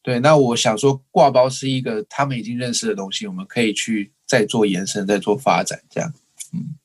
[0.00, 6.14] 对，那我想说，挂包是一个他们已经认识的东西，我们可以去再做延伸，再做发展，这样。
[6.54, 6.78] 嗯，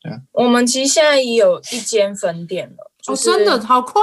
[0.00, 0.22] 对啊。
[0.32, 4.00] 我们其实现在也有一间分店了，就是、哦，真的好快。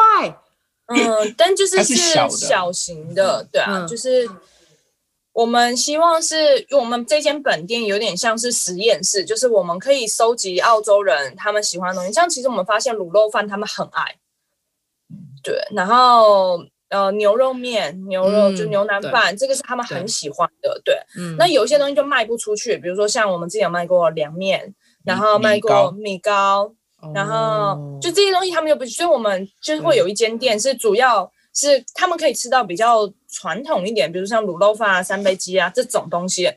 [0.87, 4.29] 嗯，但就 是是小型的，对啊，嗯、就是
[5.31, 14.17] 我们希望是我们这间本店有点像是实验室，就是我们可以收集澳洲人他们喜欢的东西，像其实我们发现卤肉饭他们很爱，
[15.41, 16.63] 对，然后。
[16.93, 20.79] 呃，牛肉面、牛肉、嗯、就牛腩饭，这个是他们很喜欢的。
[20.85, 24.71] 对，对嗯、那有些东西就卖不出去，比如说像我们之前有卖过凉面，
[25.03, 26.71] 然后卖过米糕，
[27.01, 36.47] 米糕然后就这些东西他们就不，所以我们就会有一间店是主要是他们可以吃到比较传统一点，比如像卤肉饭啊、三杯鸡啊这种东西。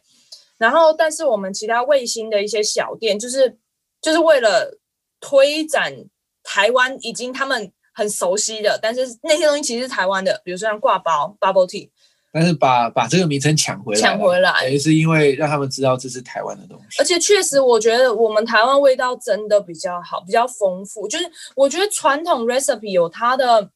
[0.58, 3.56] 然后，但是我们其他卫星的一些小店，就是
[4.02, 4.78] 就是为了
[5.18, 5.94] 推展
[6.42, 7.72] 台湾，已经他们。
[7.96, 11.88] 很熟悉的，但是那些东西其实是台湾的，比如说像挂包、bubble tea，
[12.30, 17.00] 但是把把这个名称抢回来，抢回来，也是因为让他们知道这是台湾的东西。
[17.00, 21.08] 而且确实，我觉得我们台湾味道真的比较好，比较丰富。
[21.08, 21.24] 就是
[21.54, 23.70] 我觉得传统 recipe 有它的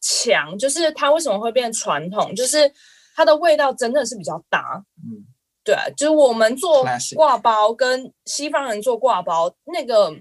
[0.00, 2.72] 强，就是它为什么会变传统，就是
[3.14, 4.82] 它的味道真的是比较搭。
[5.04, 5.20] 嗯，
[5.62, 6.82] 对，就是我们做
[7.14, 10.16] 挂包跟西方人做挂包那个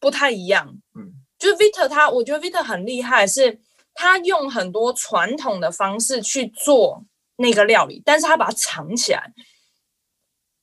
[0.00, 0.78] 不太一样。
[1.42, 1.44] 嗯。
[1.44, 3.60] 就是 Victor 他，我觉得 Victor 很厉害，是
[3.94, 7.04] 他用很多传统的方式去做
[7.36, 9.32] 那个料理，但是他把它藏起来，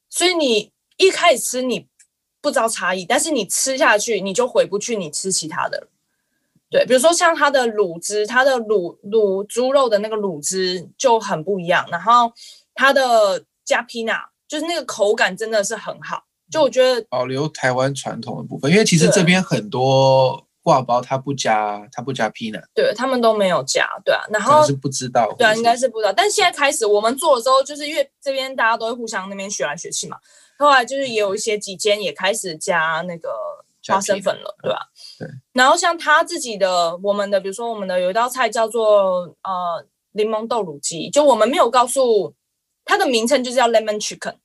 [0.09, 1.87] 所以你一开始吃你
[2.39, 5.87] 不知道差异，但是你吃下去你就回不去你吃其他的了。
[6.71, 12.31] 对，比如说像它的卤汁，它的卤卤猪肉的那个卤汁就很不一样，然后
[12.73, 16.23] 它的加皮纳，就是那个口感真的是很好。
[16.49, 26.13] 就我觉得保留台湾传统的部分，因为其实这边很多挂包它不加它不加 peanut，对他们都没有加，对啊，然后是不知道，对啊，应该是不知道。
[26.13, 30.17] 但现在开始我们做的时候，就是因为这边大家都会互相那边学来学去嘛，
[30.59, 33.29] 后来就是也有一些几间也开始加那个
[33.87, 34.79] 花生粉了，对吧？
[35.17, 35.27] 对。
[35.53, 42.31] 然后像他自己的，我们的比如说我们的有一道菜叫做呃柠檬豆乳鸡，就我们没有告诉
[42.85, 44.35] 它的名称，就是叫 lemon chicken。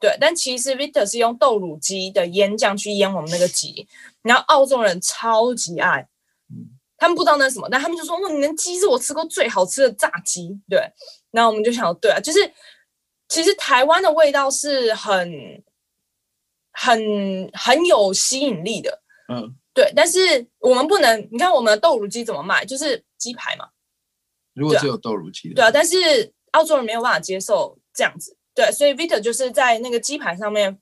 [0.00, 3.86] 对，但其实 Victor 是用豆乳鸡的腌酱去腌我们那个鸡，
[4.22, 6.08] 然后澳洲人超级爱，
[6.96, 10.80] 他们不知道那是什么，但他们就说：“哇，你的鸡是我吃过最好吃的炸鸡。”对，
[11.30, 12.50] 然后我们就想，对啊，就是
[13.28, 15.62] 其实台湾的味道是很、
[16.72, 19.92] 很、很有吸引力的，嗯，对。
[19.94, 23.68] 但是我们不能，你看我们的豆乳鸡怎么卖，就是鸡排嘛。
[24.54, 28.36] 如果只有豆乳鸡的，对啊，但是澳洲人没有办法接受这样子。
[28.60, 30.76] 对，所以 Victor 就是在那个鸡排上面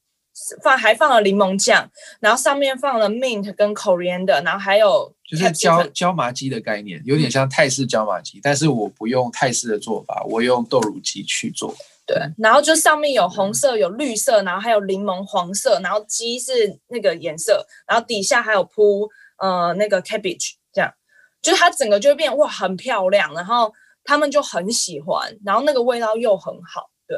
[0.64, 11.72] 放，还放了柠檬酱，然后上面放了 mint 跟 coriander，然后还有就是椒椒麻鸡的概念，有点像泰式椒麻鸡，嗯，但是我不用泰式的做法，我用豆乳鸡去做。
[12.04, 20.92] 对，然后就上面有红色、有绿色，然后还有柠檬黄色，然后鸡是那个颜色，然后底下还有铺呃那个 cabbage，这样，
[21.40, 23.72] 就是它整个就会变哇很漂亮，然后
[24.02, 27.16] 他们就很喜欢，然后那个味道又很好，对。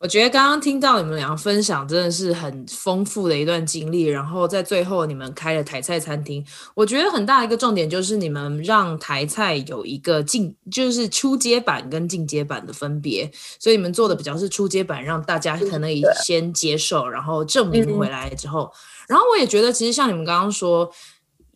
[0.00, 4.04] 我觉得刚刚听到你们两个分享，真的是很丰富的一段经历。
[4.06, 6.42] 然后在最后，你们开了台菜餐厅，
[6.74, 13.30] 我觉得很大一个重点就是你们让台菜有一个进，就是初阶版跟进阶版的分别。
[13.58, 15.90] 所以你们做的比较是初阶版，让大家可能
[16.24, 18.72] 先接受，然后证明回来之后。
[19.06, 20.90] 然后我也觉得，其实像你们刚刚说，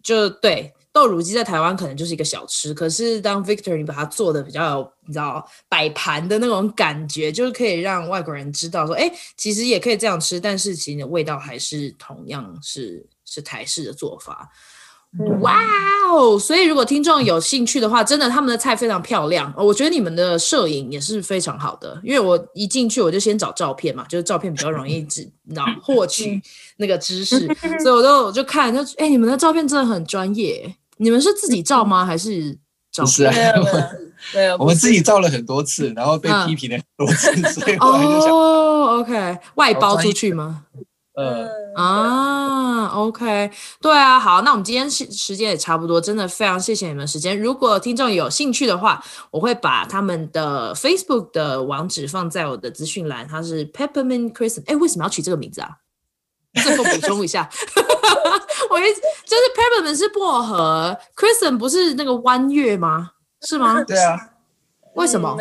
[0.03, 0.75] 就对。
[0.95, 14.49] 豆乳鸡在台湾可能就是一个小吃，可是当 Victor 你把它做的比较有，你知道摆盘的那种感觉，就是可以让外国人知道说，哎，其实也可以这样吃，但是其实味道还是同样是是台式的做法。
[15.43, 15.61] 哇
[16.13, 16.37] 哦！
[16.37, 19.53] 所以如果听众有兴趣的话，真的他们的菜非常漂亮。
[19.57, 26.43] 我觉得你们的摄影也是非常好的，因为我一进去我就先找照片嘛，就是照片比较容易知，然后获取
[26.79, 27.47] 那个知识，
[27.81, 30.75] 所以我都我就看，就哎，你们的照片真的很专业。
[30.97, 32.05] 你们是自己照吗？
[32.05, 32.59] 还是
[32.93, 33.05] 找？
[33.05, 33.33] 不是啊，
[34.35, 40.65] 没有， 我们自己照了很多次，然后被批评了很多次，嗯、所以后来就想哦，OK，外包出去吗？
[41.17, 43.49] 呃啊，OK，
[43.81, 47.41] 对啊，好，那我们今天时时间也差不多，真的非常谢谢你们时间。
[47.41, 54.65] 如果听众有兴趣的话，我会把他们的 Facebook 的网址放在我的资讯栏，它是 Peppermint Crescent。
[54.67, 55.71] 哎，为什么要取这个名字啊？
[56.63, 57.49] 最后补充一下，
[58.71, 63.11] 我一就是 Peppermint 是薄荷 c h r i s t e n 不是那个弯月吗？
[63.43, 63.83] 是吗？
[63.85, 64.17] 对啊。
[64.95, 65.37] 为什么？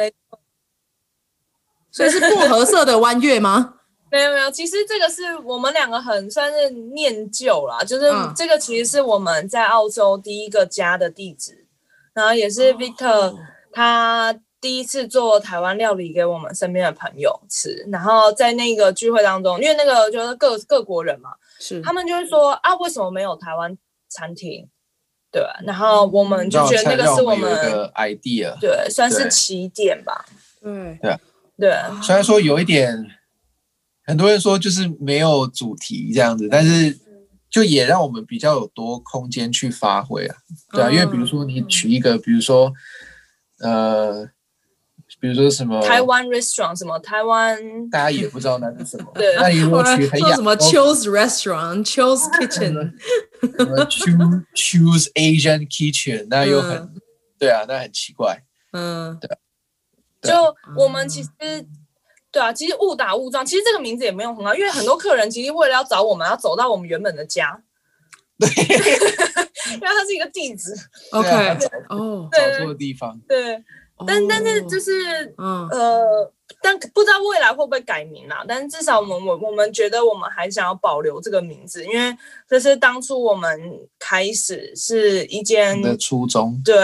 [1.92, 3.76] 所以是薄荷色的弯月吗？
[4.12, 11.68] 没有没有，其实这个是我们两个很算是念旧啦，就是这个其实是我们在澳洲第一个家的地址，
[12.14, 13.36] 然后也是 Victor
[13.72, 14.36] 他。
[14.64, 24.70] 第一次做台湾料理给我们身边的朋友吃，然后在那个聚会当中，因为那个就是各各国人嘛，是他们就会说啊，为什么没有台湾餐厅？
[25.30, 30.24] 对，然后我们就觉得那个是我们的 idea，对，算是起点吧。
[30.62, 31.18] 嗯，对
[31.58, 33.06] 对，虽然说有一点，
[34.06, 36.98] 很多人说就是没有主题这样子，但是
[37.50, 40.38] 就也让我们比较有多空间去发挥啊。
[40.72, 42.72] 对啊，因为比如说你取一个，比如说
[43.60, 44.30] 呃。
[45.24, 49.10] 比如说什么台湾 restaurant 什么台湾，大家也不知道那是什么。
[49.16, 52.92] 对，那如果取很什么 Choose Restaurant、Choose Kitchen、
[53.88, 57.02] Choose Choose Asian Kitchen，那又很、嗯、
[57.40, 58.44] 对啊，那很奇怪。
[58.74, 59.30] 嗯，对。
[60.24, 60.34] 就
[60.76, 61.30] 我们其实
[62.30, 67.64] 对啊，其实误打误撞，其实这个名字也没有很好，因为很多客人其实为了要找我们，要走到我们原本的家。
[68.38, 68.50] 对，
[69.76, 70.76] 因为它是一个地址。
[71.14, 71.30] OK，
[71.88, 73.18] 哦，找错的地方。
[73.26, 73.64] 对。
[74.08, 74.92] 但、oh, 但是就是，
[75.38, 76.32] 嗯、呃，
[76.62, 78.44] 但不知道未来会不会改名啦。
[78.48, 82.16] 但至少我们我我们觉得我们还想要保留这个名字，因为
[82.48, 83.60] 这是当初我们
[84.00, 86.62] 开始是一间的初衷。
[86.64, 86.76] 对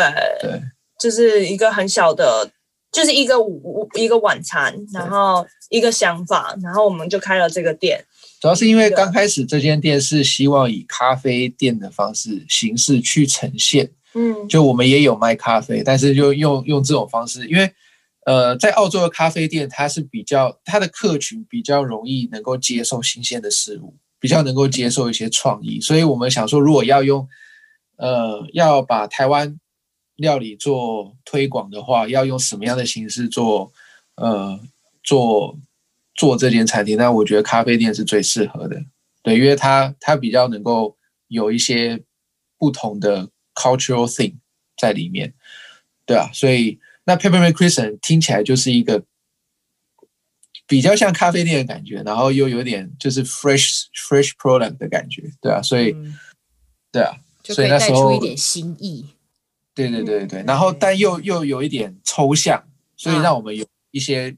[0.42, 0.62] 对，
[1.00, 2.50] 就是一个很小的，
[2.92, 8.04] 就是一个午一个晚餐，然后一个想法，然后我们就开了这个店。
[8.42, 13.92] 主要是因为刚开始这间店是希望以咖啡店的方式形式去呈现。
[14.14, 17.72] 嗯，就我们也有卖咖啡，但是就用用这种方式，因为
[18.26, 27.28] 呃，在澳洲的咖啡店，它是比较它的客群比较容易能够接受新鲜的事物，比较能够接受一些创意，所以我们想说，如果要用
[27.96, 29.60] 呃要把台湾
[30.16, 33.72] 料理做推广的话，要用什么样的形式做
[34.16, 34.60] 呃
[35.02, 35.58] 做
[36.14, 36.98] 做这间餐厅？
[36.98, 38.84] 那我觉得咖啡店是最适合的，
[39.24, 40.98] 对，因为它它比较能够
[41.30, 42.04] 有一些
[42.58, 43.30] 不同的
[43.60, 44.36] cultural thing
[44.78, 45.34] 在里面，
[46.06, 46.80] 对啊，所以。
[47.06, 49.04] 那 Peppermint Crescent 听起来就是一个
[50.68, 56.20] 比较像咖啡店的感觉，然后又有点就是 fresh fresh product 的感觉，对啊，所以、嗯、
[56.92, 59.08] 对啊，所以那时候出一点新意，
[59.74, 62.64] 对对对对，然后但又又有一点抽象，
[62.96, 64.38] 所以让我们有一些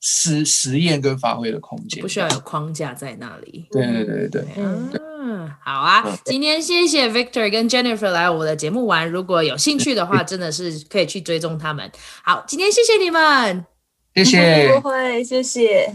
[0.00, 3.66] 实实验跟发挥的空间，不需要有框架在那里。
[3.72, 4.44] 对对对对对。
[4.58, 5.00] 嗯对
[5.36, 11.92] 嗯，好啊，今天谢谢 Victor 跟 Jennifer 来我的节目玩，如果有兴趣的话，真的是可以去追踪他们。
[12.22, 13.66] 好，今天谢谢你们，
[14.14, 15.92] 谢谢，不会，谢谢，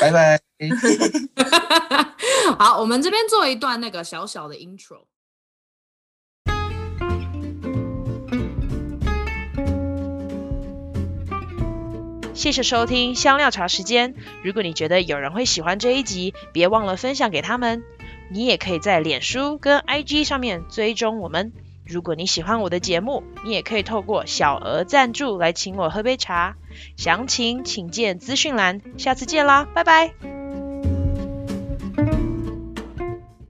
[0.00, 0.40] 拜拜。
[2.58, 5.02] 好，我们这边做一段那个小小的 intro。
[12.32, 14.14] 谢谢收听香料茶时间。
[14.42, 17.84] 如果你觉得有人会喜欢这一集，别忘了分享给他们。
[18.32, 21.52] 你也可以在脸书跟 IG 上面追踪我们。
[21.84, 26.56] 如果你喜欢我的节目，你也可以透过小额赞助来请我喝杯茶。
[26.96, 28.80] 详情请见资讯栏。
[28.98, 30.41] 下次见啦，拜拜。